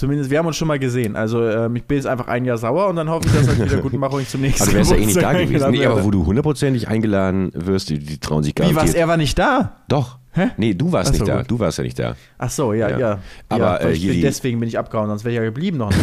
[0.01, 1.15] zumindest wir haben uns schon mal gesehen.
[1.15, 3.63] Also ähm, ich bin jetzt einfach ein Jahr sauer und dann hoffe ich, dass ich
[3.63, 5.69] wieder gut mache und ich zum nächsten Aber du wärst ja eh nicht da gewesen.
[5.71, 8.81] Nee, aber wo du hundertprozentig eingeladen wirst, die, die trauen sich gar Wie nicht.
[8.81, 8.95] was?
[8.95, 9.77] Er war nicht da?
[9.87, 10.17] Doch.
[10.33, 10.47] Hä?
[10.57, 11.37] Nee, du warst so, nicht da.
[11.39, 11.51] gut.
[11.51, 12.15] Du warst ja nicht da.
[12.39, 12.99] Ach so, ja, Ja.
[12.99, 13.19] ja.
[13.49, 15.93] Aber, ja, äh, bin deswegen bin ich abgehauen, sonst wäre ich ja geblieben noch.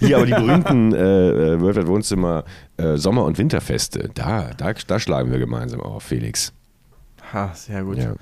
[0.00, 0.98] Hier aber die berühmten äh,
[1.52, 2.42] äh, World Wide Wohnzimmer
[2.78, 4.10] äh, Sommer- und Winterfeste.
[4.12, 6.52] Da, da, da schlagen wir gemeinsam auf, Felix.
[7.32, 7.98] ha, sehr gut.
[7.98, 8.14] Ja.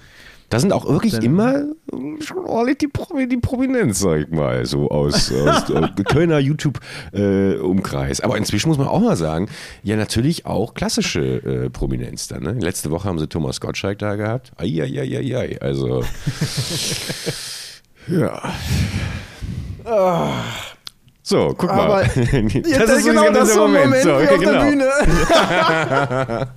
[0.55, 4.29] Da sind auch wirklich Dann- immer äh, schon ordentlich die, Pro die Prominenz, sag ich
[4.29, 8.21] mal, so aus, aus äh, Kölner YouTube-Umkreis.
[8.21, 9.49] Aber inzwischen muss man auch mal sagen,
[9.83, 12.45] ja, natürlich auch klassische äh, Prominenz dann.
[12.45, 12.53] Ne?
[12.53, 14.53] Letzte Woche haben sie Thomas Gottschalk da gehabt.
[14.57, 16.05] Eieieiei, also.
[18.07, 18.41] ja.
[21.27, 22.03] So, guck Aber mal.
[22.13, 24.63] Jetzt ist genau das so ein Moment, So, okay, auf der genau.
[24.63, 24.89] Bühne.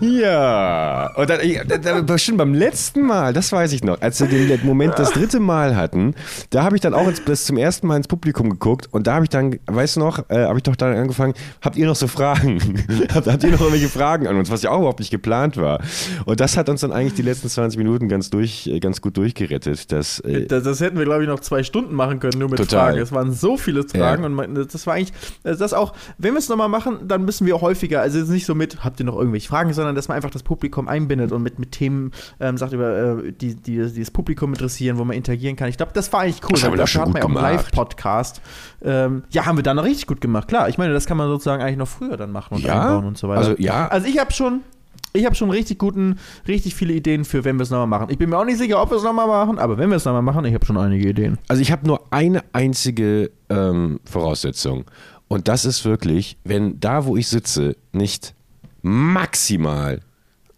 [0.00, 4.20] Ja, und dann, ich- da- da- bestimmt beim letzten Mal, das weiß ich noch, als
[4.20, 6.14] wir den Moment das dritte Mal hatten,
[6.50, 9.14] da habe ich dann auch ins, das zum ersten Mal ins Publikum geguckt und da
[9.14, 11.94] habe ich dann, weißt du noch, äh, habe ich doch dann angefangen, habt ihr noch
[11.96, 12.58] so Fragen?
[13.14, 15.80] habt, habt ihr noch irgendwelche Fragen an uns, was ja auch überhaupt nicht geplant war?
[16.24, 19.16] Und das hat uns dann eigentlich die letzten 20 Minuten ganz, durch, äh, ganz gut
[19.18, 19.92] durchgerettet.
[19.92, 22.58] Dass, äh, Das, das hätten wir, glaube ich, noch zwei Stunden machen können, nur mit
[22.58, 22.90] Total.
[22.92, 23.02] Fragen.
[23.02, 24.26] Es waren so viele Fragen Ja.
[24.28, 25.12] und man- das war eigentlich,
[25.44, 28.46] also das auch, wenn wir es nochmal machen, dann müssen wir häufiger, also jetzt nicht
[28.46, 31.42] so mit, habt ihr noch irgendwelche Fragen, sondern dass man einfach das Publikum einbindet und
[31.42, 35.14] mit, mit Themen ähm, sagt, über äh, die, die, die das Publikum interessieren, wo man
[35.16, 35.68] interagieren kann.
[35.68, 36.50] Ich glaube, das war eigentlich cool.
[36.52, 37.56] Das haben wir dafür hat gut man ja auch einen.
[37.58, 38.40] Live-Podcast.
[38.82, 40.48] Ähm, ja, haben wir dann noch richtig gut gemacht.
[40.48, 42.82] Klar, ich meine, das kann man sozusagen eigentlich noch früher dann machen und Ja?
[42.82, 43.40] einbauen und so weiter.
[43.40, 43.88] Also, ja.
[43.88, 44.60] Also ich habe schon,
[45.12, 48.10] ich habe schon richtig guten, richtig viele Ideen für, wenn wir es nochmal machen.
[48.10, 50.04] Ich bin mir auch nicht sicher, ob wir es nochmal machen, aber wenn wir es
[50.04, 51.38] nochmal machen, ich habe schon einige Ideen.
[51.48, 54.84] Also ich habe nur eine einzige ähm, Voraussetzung.
[55.28, 58.34] Und das ist wirklich, wenn da, wo ich sitze, nicht
[58.82, 60.00] maximal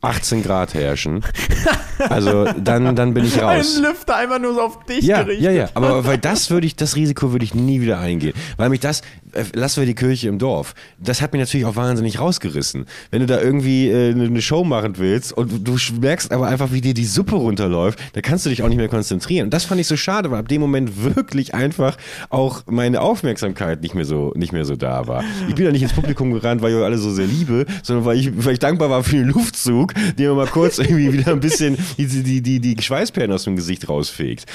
[0.00, 1.24] 18 Grad herrschen,
[1.98, 3.76] Also dann, dann bin ich raus.
[3.76, 5.44] Ein Lüfter einfach nur so auf dich Ja, gerichtet.
[5.44, 5.68] ja, ja.
[5.74, 8.34] Aber weil das würde ich, das Risiko würde ich nie wieder eingehen.
[8.56, 10.74] Weil mich das, äh, lassen wir die Kirche im Dorf.
[10.98, 12.86] Das hat mich natürlich auch wahnsinnig rausgerissen.
[13.10, 16.80] Wenn du da irgendwie äh, eine Show machen willst und du merkst aber einfach, wie
[16.80, 19.46] dir die Suppe runterläuft, da kannst du dich auch nicht mehr konzentrieren.
[19.46, 21.96] Und das fand ich so schade, weil ab dem Moment wirklich einfach
[22.30, 25.24] auch meine Aufmerksamkeit nicht mehr so, nicht mehr so da war.
[25.48, 28.18] Ich bin ja nicht ins Publikum gerannt, weil ich alle so sehr liebe, sondern weil
[28.18, 31.40] ich, weil ich dankbar war für den Luftzug, der mir mal kurz irgendwie wieder ein
[31.40, 34.46] bisschen die, die, die, die Schweißperlen aus dem Gesicht rausfegt.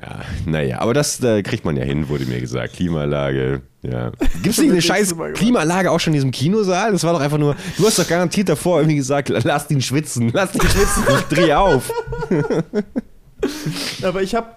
[0.00, 2.74] Ja, naja, aber das da kriegt man ja hin, wurde mir gesagt.
[2.74, 4.10] Klimaanlage, ja.
[4.42, 6.92] Gibt es nicht eine scheiß Klimaanlage auch schon in diesem Kinosaal?
[6.92, 10.30] Das war doch einfach nur, du hast doch garantiert davor irgendwie gesagt, lass ihn schwitzen,
[10.32, 11.90] lass ihn schwitzen, ich dreh auf.
[14.02, 14.48] Aber ich habe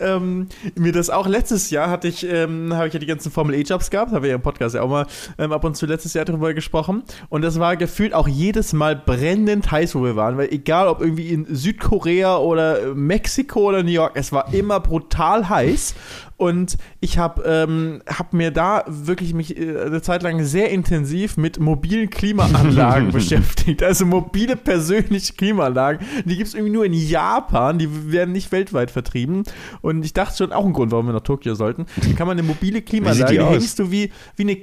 [0.00, 3.54] ähm, mir das auch letztes Jahr hatte ich, ähm, habe ich ja die ganzen Formel
[3.54, 5.06] E-Jobs gehabt, habe ich ja im Podcast ja auch mal
[5.38, 7.02] ähm, ab und zu letztes Jahr drüber gesprochen.
[7.28, 11.00] Und das war gefühlt auch jedes Mal brennend heiß, wo wir waren, weil egal ob
[11.00, 15.94] irgendwie in Südkorea oder Mexiko oder New York, es war immer brutal heiß.
[16.38, 21.36] Und ich habe ähm, hab mir da wirklich mich äh, eine Zeit lang sehr intensiv
[21.36, 23.82] mit mobilen Klimaanlagen beschäftigt.
[23.82, 26.06] Also mobile persönliche Klimaanlagen.
[26.24, 27.80] Die gibt es irgendwie nur in Japan.
[27.80, 29.42] Die werden nicht weltweit vertrieben.
[29.80, 31.86] Und ich dachte schon, auch ein Grund, warum wir nach Tokio sollten.
[31.96, 34.56] Da kann man eine mobile Klimaanlage, die die hängst du wie, wie eine,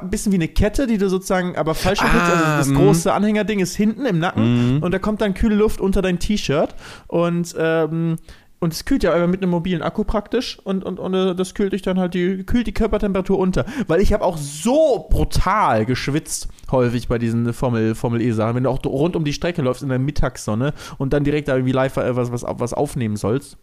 [0.00, 2.74] ein bisschen wie eine Kette, die du sozusagen aber falsch ah, Also das mm.
[2.74, 6.74] große Anhängerding ist hinten im Nacken und da kommt dann kühle Luft unter dein T-Shirt.
[7.06, 8.18] Und ähm,
[8.62, 11.72] und es kühlt ja aber mit einem mobilen Akku praktisch und, und, und das kühlt
[11.72, 13.66] dich dann halt die, kühlt die Körpertemperatur unter.
[13.88, 18.54] Weil ich habe auch so brutal geschwitzt häufig bei diesen Formel, Formel E-Sachen.
[18.54, 21.56] Wenn du auch rund um die Strecke läufst in der Mittagssonne und dann direkt da
[21.56, 23.56] irgendwie live was, was, was aufnehmen sollst.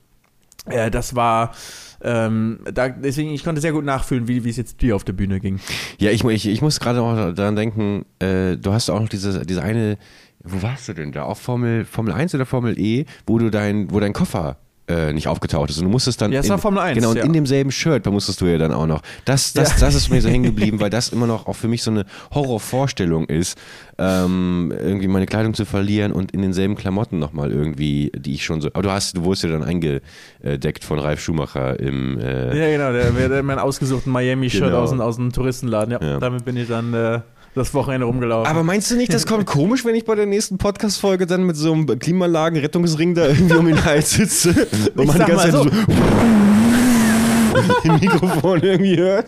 [0.66, 1.54] Äh, das war,
[2.02, 5.14] ähm, da, deswegen, ich konnte sehr gut nachfühlen, wie, wie es jetzt dir auf der
[5.14, 5.62] Bühne ging.
[6.00, 9.46] Ja, ich, ich, ich muss gerade auch daran denken, äh, du hast auch noch diese,
[9.46, 9.98] diese eine,
[10.44, 11.24] wo warst du denn da?
[11.24, 14.58] Auch Formel, Formel 1 oder Formel E, wo du dein, wo dein Koffer
[14.90, 15.78] äh, nicht aufgetaucht ist.
[15.78, 16.32] Und du musstest dann.
[16.32, 17.24] Ja, es war Formel 1, Genau, und ja.
[17.24, 19.02] in demselben Shirt da musstest du ja dann auch noch.
[19.26, 19.86] Das, das, Ja.
[19.86, 22.06] das ist mir so hängen geblieben, weil das immer noch auch für mich so eine
[22.34, 23.58] Horrorvorstellung ist,
[23.98, 28.62] ähm, irgendwie meine Kleidung zu verlieren und in denselben Klamotten nochmal irgendwie, die ich schon
[28.62, 28.70] so.
[28.74, 32.18] Aber du hast, du wurdest ja dann eingedeckt von Ralf Schumacher im.
[32.20, 34.80] Äh, Ja, genau, der, der, der mein ausgesuchten Miami-Shirt Genau.
[34.80, 35.92] aus, dem- aus dem Touristenladen.
[35.92, 36.20] Ja, Ja.
[36.20, 37.20] damit bin ich dann äh,
[37.56, 38.50] das Wochenende rumgelaufen.
[38.50, 41.56] Aber meinst du nicht, das kommt komisch, wenn ich bei der nächsten Podcast-Folge dann mit
[41.56, 45.64] so einem Klimaanlagen-Rettungsring da irgendwie um den Hals sitze und man die ganze Zeit so.
[45.64, 45.70] so
[47.84, 49.28] im Mikrofon irgendwie hört?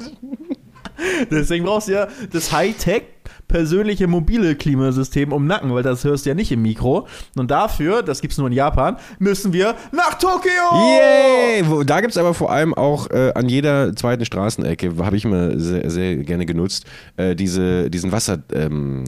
[1.32, 3.04] Deswegen brauchst du ja das Hightech
[3.48, 7.08] persönliche mobile Klimasystem um Nacken, weil das hörst du ja nicht im Mikro.
[7.38, 10.52] Und dafür, das gibt's nur in Japan, müssen wir nach Tokio!
[10.74, 11.86] Yay!
[11.86, 15.60] Da gibt es aber vor allem auch äh, an jeder zweiten Straßenecke, habe ich immer
[15.60, 16.86] sehr, sehr gerne genutzt,
[17.18, 19.04] äh, diese, diesen Wasser, ähm,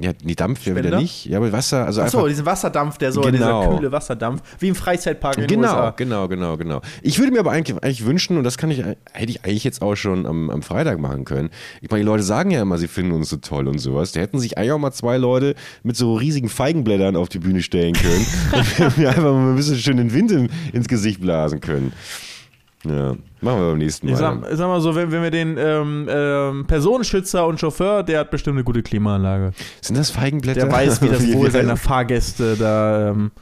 [0.00, 3.20] ja, die Dampf ja wieder nicht, ja, aber Wasser, also Achso, diesen Wasserdampf, der so,
[3.20, 3.62] Genau.
[3.62, 5.90] dieser kühle Wasserdampf, wie im Freizeitpark in Genau, USA.
[5.90, 6.80] genau, genau, genau.
[7.02, 8.78] Ich würde mir aber eigentlich, eigentlich wünschen, und das kann ich,
[9.12, 11.50] hätte ich eigentlich jetzt auch schon am, am Freitag machen können.
[11.80, 14.12] Ich meine, die Leute sagen ja immer, sie finden uns so toll und sowas.
[14.12, 17.62] Da hätten sich eigentlich auch mal zwei Leute mit so riesigen Feigenblättern auf die Bühne
[17.62, 21.60] stellen können und wir einfach mal ein bisschen schön den Wind in, ins Gesicht blasen
[21.60, 21.92] können.
[22.84, 24.12] Ja, machen wir beim nächsten Mal.
[24.12, 28.02] Ich sag, ich sag mal so, wenn, wenn wir den ähm, ähm, Personenschützer und Chauffeur,
[28.02, 29.52] der hat bestimmt eine gute Klimaanlage.
[29.82, 30.60] Sind das Feigenblätter?
[30.60, 33.32] Der weiß, wie das Wohl seiner Fahrgäste da ähm,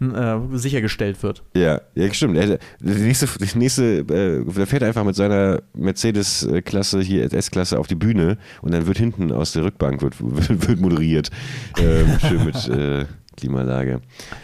[0.00, 1.42] äh, sichergestellt wird.
[1.54, 2.36] Ja, ja, stimmt.
[2.36, 7.94] Der, nächste, der nächste, äh, der fährt einfach mit seiner Mercedes-Klasse hier, S-Klasse auf die
[7.94, 11.30] Bühne und dann wird hinten aus der Rückbank wird, wird, moderiert.
[11.78, 13.04] Ähm, schön mit äh,
[13.36, 14.00] Klimaanlage.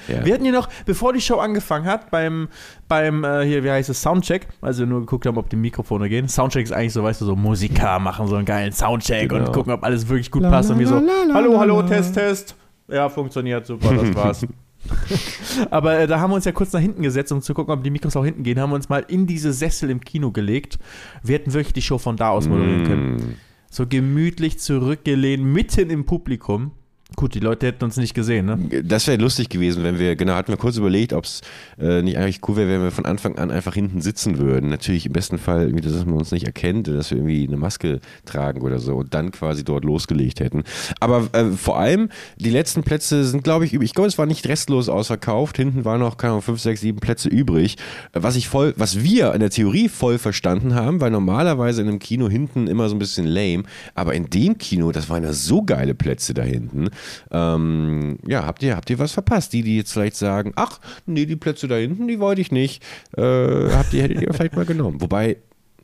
[0.09, 0.24] Ja.
[0.24, 2.48] Wir hatten hier noch, bevor die Show angefangen hat, beim,
[2.88, 6.28] beim äh, hier, wie heißt es, Soundcheck, also nur geguckt haben, ob die Mikrofone gehen.
[6.28, 9.46] Soundcheck ist eigentlich so, weißt du, so Musiker machen so einen geilen Soundcheck Genau.
[9.46, 11.00] und gucken, ob alles wirklich gut passt und wir so,
[11.32, 12.54] hallo, hallo, Test, Test.
[12.88, 14.46] Ja, funktioniert, super, das war's.
[15.70, 17.82] Aber äh, da haben wir uns ja kurz nach hinten gesetzt, um zu gucken, ob
[17.82, 20.78] die Mikros auch hinten gehen, haben wir uns mal in diese Sessel im Kino gelegt.
[21.22, 23.14] Wir hätten wirklich die Show von da aus moderieren können.
[23.14, 23.34] Mm.
[23.70, 26.72] So gemütlich zurückgelehnt, mitten im Publikum.
[27.14, 28.82] Gut, die Leute hätten uns nicht gesehen, ne?
[28.82, 31.40] Das wäre lustig gewesen, wenn wir, genau, hatten wir kurz überlegt, ob es
[31.78, 34.70] äh, nicht eigentlich cool wäre, wenn wir von Anfang an einfach hinten sitzen würden.
[34.70, 38.61] Natürlich im besten Fall, dass man uns nicht erkennt, dass wir irgendwie eine Maske tragen
[38.62, 40.64] oder so und dann quasi dort losgelegt hätten.
[40.98, 43.90] Aber äh, vor allem, die letzten Plätze sind, glaube ich, übrig.
[43.90, 45.59] Ich glaube, es war nicht restlos ausverkauft.
[45.59, 47.76] Hinten waren noch, keine Ahnung, fünf, sechs, sieben Plätze übrig.
[48.14, 51.98] Was ich voll, was wir in der Theorie voll verstanden haben, weil normalerweise in einem
[52.00, 53.62] Kino hinten immer so ein bisschen lame,
[53.94, 56.88] aber in dem Kino, das waren ja so geile Plätze da hinten.
[57.30, 59.53] Ähm, ja, habt ihr, habt ihr was verpasst?
[59.53, 62.82] Die, die jetzt vielleicht sagen, ach, nee, die Plätze da hinten, die wollte ich nicht.
[63.16, 65.01] Äh, habt ihr, hättet ihr vielleicht mal genommen.
[65.01, 65.36] Wobei,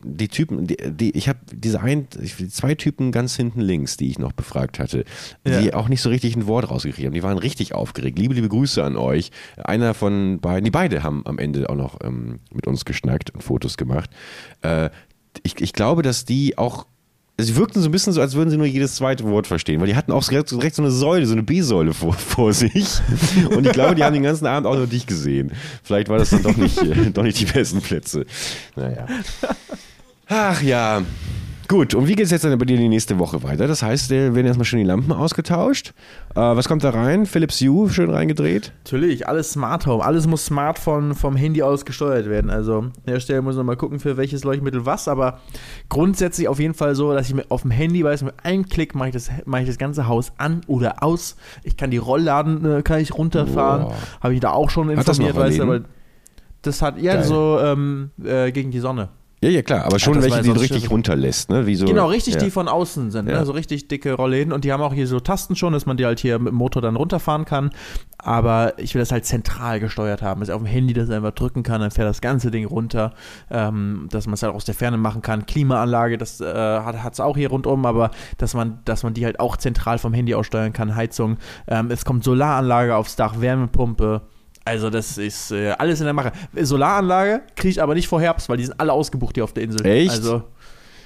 [0.05, 2.09] die Typen, die, die ich habe diese ein,
[2.51, 5.05] zwei Typen ganz hinten links, die ich noch befragt hatte,
[5.47, 5.61] Ja.
[5.61, 7.15] die auch nicht so richtig ein Wort rausgekriegt haben.
[7.15, 8.19] Die waren richtig aufgeregt.
[8.19, 9.31] Liebe, liebe Grüße an euch.
[9.63, 13.43] Einer von beiden, die beide haben am Ende auch noch ähm, mit uns geschnackt und
[13.43, 14.11] Fotos gemacht.
[14.63, 14.91] Äh,
[15.45, 16.87] ich, ich glaube, dass die auch
[17.39, 19.87] Sie wirkten so ein bisschen so, als würden sie nur jedes zweite Wort verstehen, weil
[19.87, 23.01] die hatten auch direkt, direkt so eine Säule, so eine B-Säule vor, vor sich.
[23.51, 25.53] Und ich glaube, die haben den ganzen Abend auch nur dich gesehen.
[25.83, 26.79] Vielleicht war das dann doch nicht,
[27.15, 28.27] doch nicht die besten Plätze.
[28.77, 29.07] Naja.
[30.29, 31.03] Ach ja.
[31.69, 33.67] Gut, und wie geht es jetzt dann bei dir die nächste Woche weiter?
[33.67, 35.95] Das heißt, äh, werden erstmal schön die Lampen ausgetauscht.
[36.35, 37.27] Äh, was kommt da rein?
[37.27, 38.73] Philips Hue schön reingedreht.
[38.85, 40.05] Natürlich, alles Smart Home.
[40.05, 42.51] Alles muss smart von, vom Handy aus gesteuert werden.
[42.51, 45.09] Also, der Hersteller muss noch mal gucken, für welches Leuchtmittel was.
[45.09, 45.41] Aber
[45.89, 48.95] grundsätzlich auf jeden Fall so, dass ich mit, auf dem Handy weiß, mit einem Klick
[48.95, 51.37] mache ich, das, mache ich das ganze Haus an oder aus.
[51.63, 53.93] Ich kann die Rollladen äh, kann ich runterfahren.
[54.21, 55.81] Habe ich da auch schon Hat das noch informiert, weißt aber
[56.63, 57.25] das hat ja Geil.
[57.25, 59.09] so ähm, äh, gegen die Sonne.
[59.43, 61.67] Ja, ja, klar, aber schon das welche, die du richtig runterlässt, ne?
[61.67, 62.41] Wie so, Genau, richtig, ja.
[62.41, 63.29] die von außen sind.
[63.29, 63.41] Ja.
[63.41, 63.45] Ne?
[63.45, 64.53] So richtig dicke Rollläden.
[64.53, 66.55] Und die haben auch hier so Tasten schon, dass man die halt hier mit dem
[66.55, 67.71] Motor dann runterfahren kann.
[68.19, 70.39] Aber ich will das halt zentral gesteuert haben.
[70.39, 73.15] Dass ich auf dem Handy das einfach drücken kann, dann fährt das ganze Ding runter.
[73.51, 75.45] Ähm, dass man es halt aus der Ferne machen kann.
[75.45, 79.41] Klimaanlage, das äh, hat es auch hier rundum, aber dass man, dass man die halt
[79.41, 80.95] auch zentral vom Handy aussteuern kann.
[80.95, 81.39] Heizung.
[81.67, 84.23] Ähm, es kommt Solaranlage aufs Dach, Wärmepumpe.
[84.65, 86.33] Also das ist äh, alles in der Mache.
[86.55, 89.65] Solaranlage kriege ich aber nicht vor Herbst, weil die sind alle ausgebucht hier auf der
[89.65, 89.85] Insel.
[89.87, 90.11] Echt?
[90.11, 90.45] Also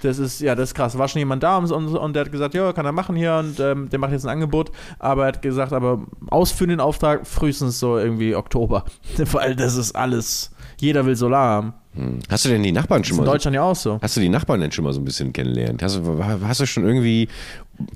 [0.02, 0.96] das ist, ja, das ist krass.
[0.98, 3.58] War schon jemand da und, und, der hat gesagt, ja, kann er machen hier und
[3.60, 4.70] ähm, der macht jetzt ein Angebot.
[4.98, 8.84] Aber er hat gesagt, aber ausführen den Auftrag frühestens so irgendwie Oktober.
[9.32, 11.74] Weil das ist alles, jeder will Solar haben.
[11.96, 12.18] Hm.
[12.30, 13.26] Hast du denn die Nachbarn schon ist in mal?
[13.26, 13.98] So, Deutschland ja auch so.
[14.02, 15.82] hast du die Nachbarn denn schon mal so ein bisschen kennengelernt?
[15.82, 17.28] Hast du, hast du schon irgendwie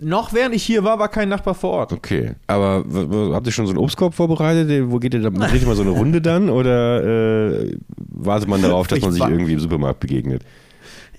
[0.00, 1.92] Noch während ich hier war, war kein Nachbar vor Ort.
[1.92, 2.84] Okay, aber
[3.32, 4.68] habt ihr schon so einen Obstkorb vorbereitet?
[4.70, 5.30] Den- Wo geht ihr da?
[5.30, 6.48] Dreht ihr mal so eine Runde dann?
[6.50, 7.02] Oder
[7.62, 10.42] äh, wartet man darauf, dass man sich irgendwie im Supermarkt begegnet?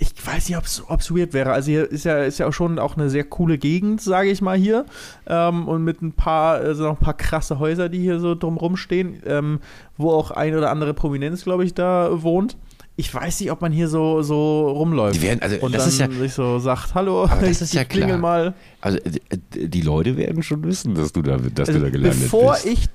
[0.03, 1.51] Ich weiß nicht, ob es weird wäre.
[1.51, 4.41] Also hier ist ja, ist ja auch schon auch eine sehr coole Gegend, sage ich
[4.41, 4.85] mal hier.
[5.27, 8.77] Ähm, und mit ein paar, also noch ein paar krasse Häuser, die hier so drumrum
[8.77, 9.59] stehen, ähm,
[9.97, 12.57] wo auch ein oder andere Prominenz, glaube ich, da wohnt.
[13.01, 15.15] Ich weiß nicht, ob man hier so, so rumläuft.
[15.15, 17.73] Die werden- also und das dann ist ja- sich so sagt, hallo, Aber das ist
[17.73, 18.19] ja ich klingel klar.
[18.19, 18.53] mal.
[18.79, 22.21] Also d- die Leute werden schon wissen, dass du da, dass Also du da gelandet
[22.21, 22.65] bevor bist.
[22.67, 22.85] ich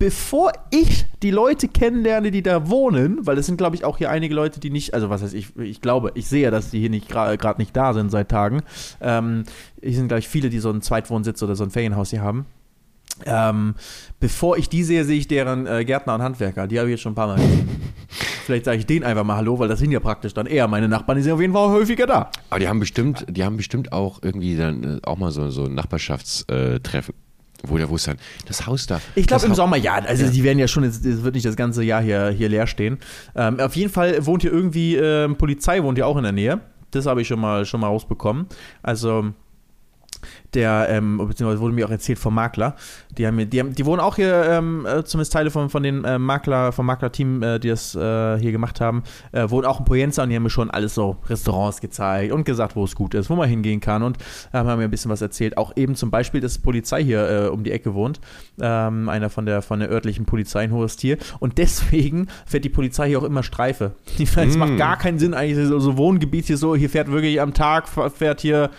[0.00, 4.10] bevor ich die Leute kennenlerne, die da wohnen, weil es sind, glaube ich, auch hier
[4.12, 6.78] einige Leute, die nicht, also was heißt ich, ich glaube, ich sehe ja, dass die
[6.78, 8.60] hier nicht gerade nicht da sind seit Tagen.
[9.00, 9.42] Ähm,
[9.82, 12.46] hier sind, glaube ich, viele, die so einen Zweitwohnsitz oder so ein Ferienhaus hier haben.
[13.26, 13.74] Ähm,
[14.20, 16.66] bevor ich die sehe, sehe ich deren äh, Gärtner und Handwerker.
[16.66, 17.68] Die habe ich jetzt schon ein paar Mal gesehen.
[18.46, 20.88] Vielleicht sage ich denen einfach mal Hallo, weil das sind ja praktisch dann eher meine
[20.88, 22.30] Nachbarn, die sind auf jeden Fall häufiger da.
[22.48, 25.64] Aber die haben bestimmt, die haben bestimmt auch irgendwie dann äh, auch mal so, so
[25.64, 27.14] ein Nachbarschaftstreffen.
[27.64, 28.16] Wo, der- dann
[28.46, 29.00] das Haus da?
[29.16, 29.94] Ich glaube im Hau- Sommer, ja.
[29.96, 32.66] Also die werden ja schon, jetzt- es wird nicht das ganze Jahr hier, hier leer
[32.68, 32.98] stehen.
[33.34, 36.60] Ähm, auf jeden Fall wohnt hier irgendwie, ähm, Polizei wohnt ja auch in der Nähe.
[36.92, 38.46] Das habe ich schon mal, schon mal rausbekommen.
[38.82, 39.32] Also
[40.54, 42.74] der, ähm, beziehungsweise wurde mir auch erzählt vom Makler.
[43.16, 45.82] Die haben, mir- die haben, die wohnen auch hier, ähm, äh, zumindest Teile von, von
[45.82, 49.78] den äh, Makler, vom Maklerteam, äh, die das äh, hier gemacht haben, äh, wohnen auch
[49.80, 52.94] in Poyenza und die haben mir schon alles so Restaurants gezeigt und gesagt, wo es
[52.94, 54.16] gut ist, wo man hingehen kann und
[54.54, 55.58] ähm, haben mir ein bisschen was erzählt.
[55.58, 58.20] Auch eben zum Beispiel, dass Polizei hier äh, um die Ecke wohnt,
[58.60, 63.08] ähm, einer von der, von der örtlichen Polizei in Hohestier und deswegen fährt die Polizei
[63.08, 63.92] hier auch immer Streife.
[64.18, 64.58] Es Mm.
[64.60, 67.86] macht gar keinen Sinn eigentlich, so, so Wohngebiet hier so, hier fährt wirklich am Tag,
[67.88, 68.70] fährt hier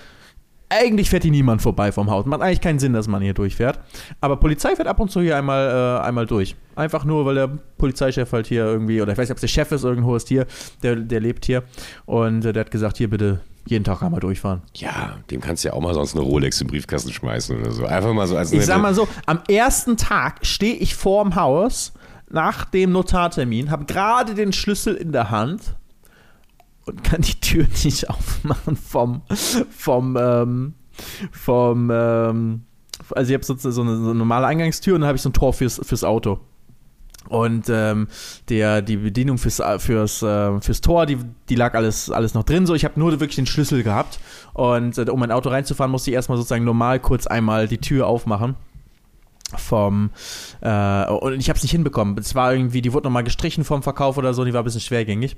[0.70, 2.26] eigentlich fährt hier niemand vorbei vom Haus.
[2.26, 3.80] Macht eigentlich keinen Sinn, dass man hier durchfährt.
[4.22, 6.55] Aber Polizei fährt ab und zu hier einmal, äh, einmal durch.
[6.76, 7.47] Einfach nur, weil der
[7.78, 10.28] Polizeichef halt hier irgendwie, oder ich weiß nicht, ob es der Chef ist, irgendwo ist
[10.28, 10.45] hier,
[10.84, 11.63] der, der lebt hier.
[12.05, 14.61] Und äh, der hat gesagt, hier bitte jeden Tag einmal durchfahren.
[14.76, 17.72] Ja, dem kannst du ja auch mal sonst eine Rolex in den Briefkasten schmeißen oder
[17.72, 17.86] so.
[17.86, 21.93] Einfach mal so als Ich sag mal so, am ersten Tag stehe ich vorm Haus
[22.30, 25.76] nach dem Notartermin, habe gerade den Schlüssel in der Hand
[26.90, 29.22] und kann die Tür nicht aufmachen vom,
[29.70, 30.74] vom, ähm,
[31.32, 32.62] vom, ähm,
[33.12, 35.30] also ich habe so, so, eine, so eine normale Eingangstür und dann habe ich so
[35.30, 36.40] ein Tor fürs, fürs Auto.
[37.28, 38.08] Und ähm,
[38.50, 41.18] der, die Bedienung fürs, fürs, äh, fürs Tor, die,
[41.48, 42.66] die lag alles, alles noch drin.
[42.66, 44.20] So, ich habe nur wirklich den Schlüssel gehabt.
[44.54, 48.08] Und äh, um mein Auto reinzufahren, musste ich erstmal sozusagen normal kurz einmal die Tür
[48.08, 48.56] aufmachen.
[49.56, 50.12] Vom
[50.62, 52.18] äh, und ich habe es nicht hinbekommen.
[52.18, 54.82] Es war irgendwie, die wurde nochmal gestrichen vom Verkauf oder so, die war ein bisschen
[54.82, 55.38] schwergängig.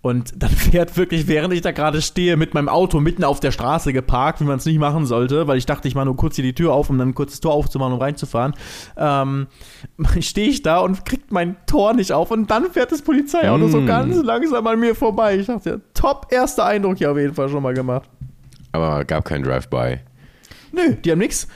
[0.00, 3.50] Und dann fährt wirklich, während ich da gerade stehe, mit meinem Auto mitten auf der
[3.50, 6.36] Straße geparkt, wie man es nicht machen sollte, weil ich dachte, ich mache nur kurz
[6.36, 8.54] hier die Tür auf, um dann kurz das Tor aufzumachen, um reinzufahren.
[8.96, 9.48] Ähm,
[10.20, 13.80] stehe ich da und kriegt mein Tor nicht auf und dann fährt das Polizeiauto so
[13.80, 13.86] Mm.
[13.86, 15.36] ganz langsam an mir vorbei.
[15.36, 18.08] Ich dachte, top, erster Eindruck hier auf jeden Fall schon mal gemacht.
[18.72, 19.98] Aber gab kein Drive-by.
[20.72, 21.48] Nö, die haben nichts.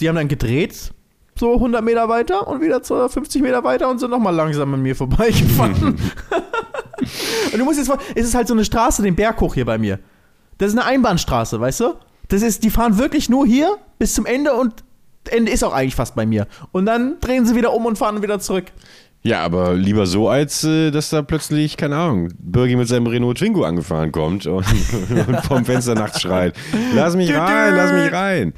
[0.00, 0.92] Die haben dann gedreht,
[1.38, 4.82] so 100 Meter weiter und wieder so 50 Meter weiter und sind nochmal langsam an
[4.82, 5.96] mir vorbeigefahren.
[7.52, 9.78] Und du musst jetzt es ist halt so eine Straße den Berg hoch hier bei
[9.78, 9.98] mir.
[10.58, 11.94] Das ist eine Einbahnstraße, weißt du?
[12.28, 14.84] Das ist, die fahren wirklich nur hier bis zum Ende und
[15.28, 16.46] Ende ist auch eigentlich fast bei mir.
[16.72, 18.66] Und dann drehen sie wieder um und fahren wieder zurück.
[19.22, 23.36] Ja, aber lieber so, als äh, dass da plötzlich, keine Ahnung, Birgi mit seinem Renault
[23.38, 24.66] Twingo angefahren kommt und,
[25.28, 26.54] und vom Fenster nachts schreit.
[26.94, 28.54] Lass mich rein, lass mich rein.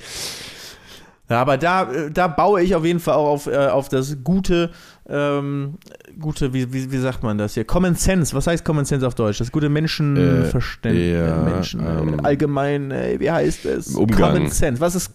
[1.28, 4.18] Ja, aber da, äh, da baue ich auf jeden Fall auch auf, äh, auf das
[4.22, 4.70] gute,
[5.08, 5.78] ähm,
[6.20, 7.64] gute, wie, wie, wie sagt man das hier?
[7.64, 8.34] Common Sense.
[8.34, 9.38] Was heißt Common Sense auf Deutsch?
[9.38, 11.02] Das gute Menschenverständnis.
[11.02, 13.94] Äh, ja, Menschen, ähm, allgemein, äh, wie heißt es?
[13.94, 14.34] Umgang.
[14.34, 14.80] Common Sense.
[14.80, 15.12] Was ist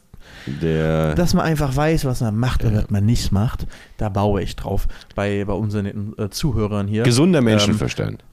[0.62, 3.66] Der, dass man einfach weiß, was man macht und was man nicht macht,
[3.98, 7.04] da baue ich drauf bei, bei unseren äh, Zuhörern hier.
[7.04, 8.24] gesunder Menschenverstand.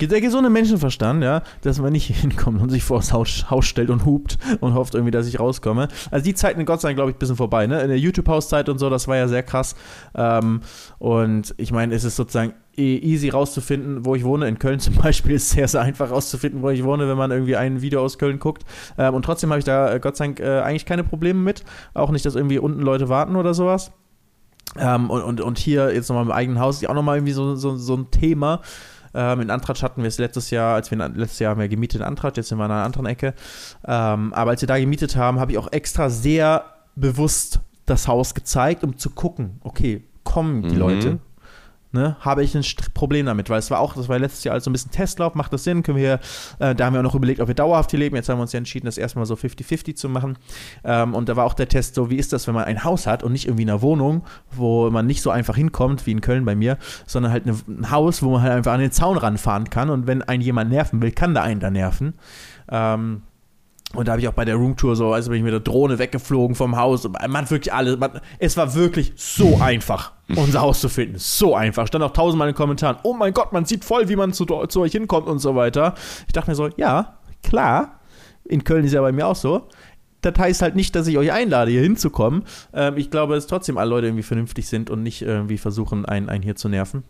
[0.00, 3.90] Der gesunde Menschenverstand, ja, dass man nicht hinkommt und sich vor das Haus, Haus stellt
[3.90, 5.88] und hupt und hofft irgendwie, dass ich rauskomme.
[6.10, 7.80] Also die Zeiten, Gott sei Dank, glaube ich, ein bisschen vorbei, ne?
[7.80, 9.76] In der YouTube-Hauszeit und so, das war ja sehr krass.
[10.14, 10.60] Ähm,
[10.98, 14.48] und ich meine, es ist sozusagen e- easy rauszufinden, wo ich wohne.
[14.48, 17.30] In Köln zum Beispiel ist es sehr, sehr einfach rauszufinden, wo ich wohne, wenn man
[17.30, 18.64] irgendwie ein Video aus Köln guckt.
[18.98, 21.64] Ähm, und trotzdem habe ich da, äh, Gott sei Dank, äh, eigentlich keine Probleme mit.
[21.94, 23.92] Auch nicht, dass irgendwie unten Leute warten oder sowas.
[24.76, 27.32] Ähm, und, und, und hier jetzt nochmal im eigenen Haus ist ja auch nochmal irgendwie
[27.32, 28.60] so, so, so ein Thema.
[29.14, 32.00] Ähm, in Antratsch hatten wir es letztes Jahr, als wir letztes Jahr haben wir gemietet
[32.00, 33.34] in Antratsch, jetzt sind wir an einer anderen Ecke.
[33.86, 36.64] Ähm, aber als wir da gemietet haben, habe ich auch extra sehr
[36.96, 40.78] bewusst das Haus gezeigt, um zu gucken, okay, kommen die Mhm.
[40.78, 41.18] Leute?
[41.94, 44.68] Ne, habe ich ein Problem damit, weil es war auch, das war letztes Jahr also
[44.68, 46.18] ein bisschen Testlauf, macht das Sinn, können wir,
[46.58, 48.42] äh, da haben wir auch noch überlegt, ob wir dauerhaft hier leben, jetzt haben wir
[48.42, 50.36] uns ja entschieden, das erstmal so 50-50 zu machen
[50.82, 53.06] ähm, und da war auch der Test so, wie ist das, wenn man ein Haus
[53.06, 56.44] hat und nicht irgendwie eine Wohnung, wo man nicht so einfach hinkommt, wie in Köln
[56.44, 59.70] bei mir, sondern halt eine, ein Haus, wo man halt einfach an den Zaun ranfahren
[59.70, 62.14] kann und wenn einen jemand nerven will, kann da einen da nerven.
[62.72, 63.22] Ähm,
[63.94, 66.00] und da habe ich auch bei der Roomtour so, also bin ich mit der Drohne
[66.00, 67.08] weggeflogen vom Haus.
[67.08, 67.96] Man hat wirklich alles.
[68.00, 71.18] Man, es war wirklich so einfach, unser Haus zu finden.
[71.18, 71.86] So einfach.
[71.86, 72.96] Stand auch tausendmal in den Kommentaren.
[73.02, 75.94] Oh mein Gott, man sieht voll, wie man zu, zu euch hinkommt und so weiter.
[76.26, 78.00] Ich dachte mir so, ja, klar.
[78.44, 79.68] In Köln ist ja bei mir auch so.
[80.20, 82.44] Das heißt halt nicht, dass ich euch einlade, hier hinzukommen.
[82.72, 86.28] Ähm, ich glaube, dass trotzdem alle Leute irgendwie vernünftig sind und nicht irgendwie versuchen, einen,
[86.28, 87.04] einen hier zu nerven.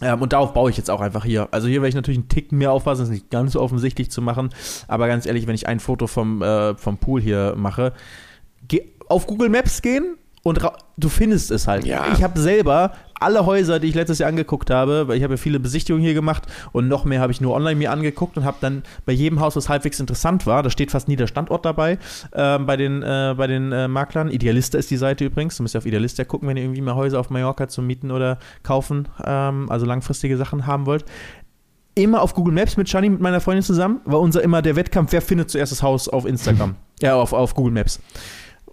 [0.00, 1.48] Ähm, und darauf baue ich jetzt auch einfach hier.
[1.50, 4.22] Also hier werde ich natürlich einen Ticken mehr aufpassen, das nicht ganz so offensichtlich zu
[4.22, 4.50] machen.
[4.88, 7.92] Aber ganz ehrlich, wenn ich ein Foto vom, äh, vom Pool hier mache,
[9.08, 10.58] auf Google Maps gehen und
[10.96, 11.84] du findest es halt.
[11.84, 12.12] Ja.
[12.12, 15.36] Ich habe selber alle Häuser, die ich letztes Jahr angeguckt habe, weil ich habe ja
[15.36, 18.56] viele Besichtigungen hier gemacht und noch mehr habe ich nur online mir angeguckt und habe
[18.62, 21.98] dann bei jedem Haus, was halbwegs interessant war, da steht fast nie der Standort dabei,
[22.32, 24.30] ähm, bei den, äh, bei den äh, Maklern.
[24.30, 25.58] Idealista ist die Seite übrigens.
[25.58, 28.10] Du müsst ja auf Idealista gucken, wenn ihr irgendwie mal Häuser auf Mallorca zum Mieten
[28.10, 31.04] oder kaufen, ähm, also langfristige Sachen haben wollt.
[31.94, 35.12] Immer auf Google Maps mit Shani, mit meiner Freundin zusammen, war unser immer der Wettkampf,
[35.12, 36.76] wer findet zuerst das Haus auf Instagram.
[37.02, 38.00] ja, auf, auf Google Maps.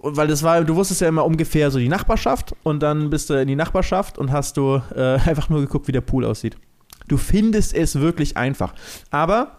[0.02, 3.34] Weil das war, du wusstest ja immer ungefähr so die Nachbarschaft und dann bist du
[3.34, 6.58] in die Nachbarschaft und hast du äh, einfach nur geguckt, wie der Pool aussieht.
[7.08, 8.74] Du findest es wirklich einfach.
[9.12, 9.58] Aber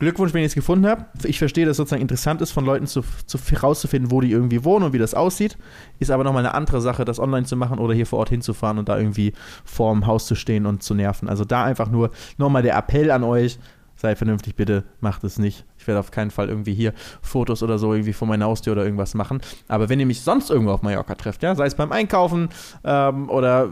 [0.00, 1.26] Glückwunsch, wenn ihr es gefunden habt.
[1.26, 4.64] Ich verstehe, dass es sozusagen interessant ist, von Leuten zu, zu rauszufinden, wo die irgendwie
[4.64, 5.58] wohnen und wie das aussieht.
[5.98, 8.78] Ist aber nochmal eine andere Sache, das online zu machen oder hier vor Ort hinzufahren
[8.78, 11.28] und da irgendwie vorm Haus zu stehen und zu nerven.
[11.28, 13.58] Also da einfach nur nochmal der Appell an euch.
[13.94, 15.66] Seid vernünftig, bitte macht es nicht.
[15.90, 18.84] Ich werde auf keinen Fall irgendwie hier Fotos oder so irgendwie vor meiner Haustür oder
[18.84, 19.40] irgendwas machen.
[19.66, 22.48] Aber wenn ihr mich sonst irgendwo auf Mallorca trefft, ja, sei es beim Einkaufen
[22.84, 23.70] ähm, oder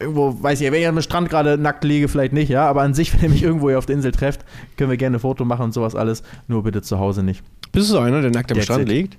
[0.00, 2.94] irgendwo, weiß ich, wenn ich am Strand gerade nackt liege, vielleicht nicht, ja, aber an
[2.94, 4.40] sich, wenn ihr mich irgendwo hier auf der Insel trefft,
[4.78, 7.42] können wir gerne ein Foto machen und sowas alles, nur bitte zu Hause nicht.
[7.72, 8.88] Bist du so einer, der nackt am That's Strand it.
[8.88, 9.18] liegt?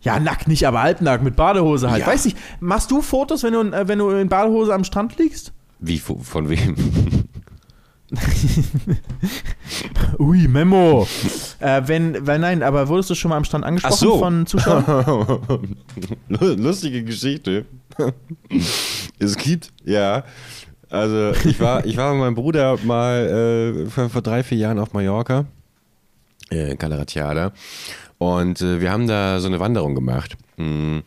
[0.00, 2.00] Ja, nackt nicht, aber halbnackt, mit Badehose halt.
[2.00, 2.06] Ja.
[2.06, 5.18] Weiß nicht, machst du Fotos, wenn du, in- äh, wenn du in Badehose am Strand
[5.18, 5.52] liegst?
[5.78, 6.74] Wie, von von wem?
[10.18, 11.06] Ui, Memo.
[11.60, 14.18] äh, wenn, weil nein, aber wurdest du schon mal am Strand angesprochen so.
[14.18, 15.76] von Zuschauern?
[16.28, 17.64] Lustige Geschichte.
[19.18, 20.24] es gibt, ja.
[20.90, 24.78] Also ich war, ich war mit meinem Bruder mal äh, vor, vor drei, vier Jahren
[24.78, 25.46] auf Mallorca,
[26.50, 27.52] äh, in Calaratiada.
[28.18, 30.36] Und äh, wir haben da so eine Wanderung gemacht.
[30.56, 30.98] Mm,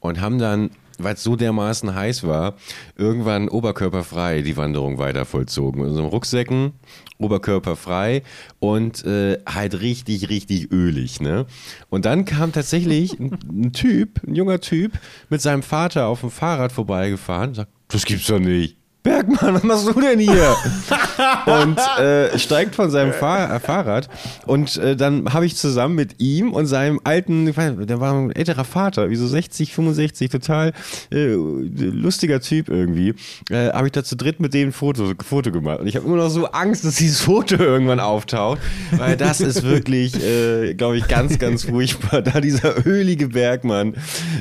[0.00, 0.70] Und haben dann,
[1.02, 2.54] weil es so dermaßen heiß war,
[2.96, 5.80] irgendwann oberkörperfrei die Wanderung weiter vollzogen.
[5.80, 6.72] Mit unseren Rucksäcken,
[7.18, 8.22] oberkörperfrei
[8.60, 11.20] und äh, halt richtig, richtig ölig.
[11.20, 11.46] Ne?
[11.90, 14.92] Und dann kam tatsächlich ein, ein Typ, ein junger Typ,
[15.30, 18.76] mit seinem Vater auf dem Fahrrad vorbeigefahren und sagt, das gibt's doch nicht.
[19.04, 20.56] Bergmann, was machst du denn hier?
[21.46, 24.08] und äh, steigt von seinem Fahr äh, Fahrrad
[24.46, 28.14] und äh, dann habe ich zusammen mit ihm und seinem alten, ich weiß, der war
[28.14, 30.72] ein älterer Vater, wie so 60, 65, total
[31.12, 33.14] äh, lustiger Typ irgendwie,
[33.50, 36.06] äh, habe ich da zu dritt mit dem ein Foto, Foto gemacht und ich habe
[36.06, 38.58] immer noch so Angst, dass dieses Foto irgendwann auftaucht,
[38.92, 43.94] weil das ist wirklich, äh, glaube ich, ganz, ganz furchtbar, da dieser ölige Bergmann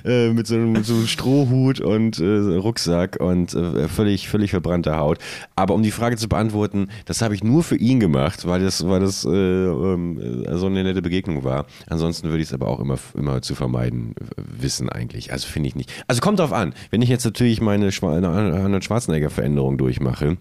[0.05, 5.20] mit so einem, so einem Strohhut und Rucksack und völlig, völlig verbrannte Haut.
[5.56, 8.88] Aber um die Frage zu beantworten, das habe ich nur für ihn gemacht, weil das,
[8.88, 11.66] weil das äh, ähm, so eine nette Begegnung war.
[11.88, 15.32] Ansonsten würde ich es aber auch immer, immer zu vermeiden wissen eigentlich.
[15.32, 15.91] Also finde ich nicht.
[16.08, 16.74] Also kommt drauf an.
[16.89, 20.38] Wenn ich jetzt natürlich meine Arnold Schwarzenegger-Veränderung durchmache,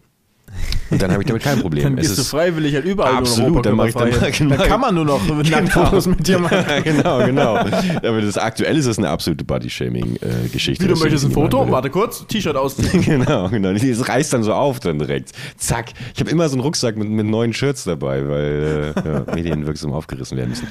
[0.91, 1.85] und dann habe ich damit kein Problem.
[1.85, 4.57] Dann gehst du freiwillig halt überall absolut, dann, mache ich dann, genau.
[4.57, 5.67] dann kann man nur noch genau.
[5.67, 6.65] Fotos mit dir machen.
[6.85, 7.57] genau, genau.
[7.57, 10.85] Aber das aktuell ist das eine absolute Body-Shaming-Geschichte.
[10.85, 11.71] Wie du möchtest ein Foto?
[11.71, 13.03] Warte kurz, T-Shirt ausziehen.
[13.03, 13.73] genau, genau.
[13.73, 15.33] Das reißt dann so auf dann direkt.
[15.57, 15.93] Zack.
[16.15, 19.93] Ich habe immer so einen Rucksack mit, mit neuen Shirts dabei, weil äh, ja, medienwirksam
[19.93, 20.69] aufgerissen werden müssen.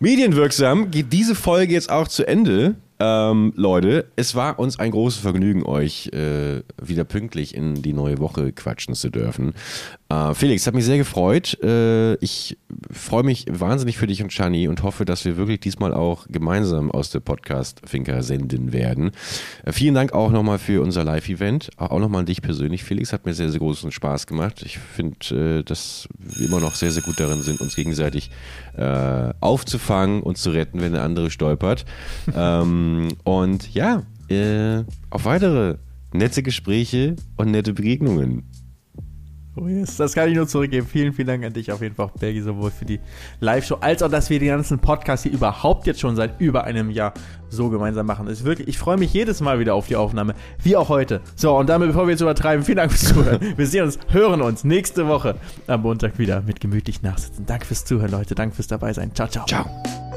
[0.00, 2.76] Medienwirksam geht diese Folge jetzt auch zu Ende.
[3.02, 8.18] Ähm, Leute, es war uns ein großes Vergnügen, euch äh, wieder pünktlich in die neue
[8.18, 9.54] Woche quatschen zu dürfen.
[10.10, 11.58] Äh, Felix, hat mich sehr gefreut.
[11.62, 12.58] Äh, ich
[12.92, 16.90] freue mich wahnsinnig für dich und Shani und hoffe, dass wir wirklich diesmal auch gemeinsam
[16.90, 19.12] aus der Podcast-Finker senden werden.
[19.64, 21.70] Äh, vielen Dank auch nochmal für unser Live-Event.
[21.78, 23.14] Auch nochmal an dich persönlich, Felix.
[23.14, 24.62] Hat mir sehr, sehr großen Spaß gemacht.
[24.62, 28.30] Ich finde, äh, dass wir immer noch sehr, sehr gut darin sind, uns gegenseitig
[28.76, 31.86] äh, aufzufangen und zu retten, wenn der andere stolpert.
[32.36, 32.89] ähm,
[33.24, 35.76] und ja, äh, auf weitere
[36.12, 38.44] nette Gespräche und nette Begegnungen.
[39.56, 40.86] Oh yes, das kann ich nur zurückgeben.
[40.86, 43.00] Vielen, vielen Dank an dich auf jeden Fall, Bergi, sowohl für die
[43.40, 46.88] Live-Show, als auch, dass wir den ganzen Podcast hier überhaupt jetzt schon seit über einem
[46.90, 47.14] Jahr
[47.48, 48.28] so gemeinsam machen.
[48.28, 51.20] ist wirklich, ich freue mich jedes Mal wieder auf die Aufnahme, wie auch heute.
[51.34, 53.40] So, und damit, bevor wir jetzt übertreiben, vielen Dank fürs Zuhören.
[53.56, 55.34] wir sehen uns, hören uns nächste Woche
[55.66, 57.44] am Montag wieder mit gemütlich nachsitzen.
[57.44, 58.36] Danke fürs Zuhören, Leute.
[58.36, 59.12] Danke fürs dabei sein.
[59.14, 59.46] Ciao, ciao.
[59.46, 60.09] Ciao.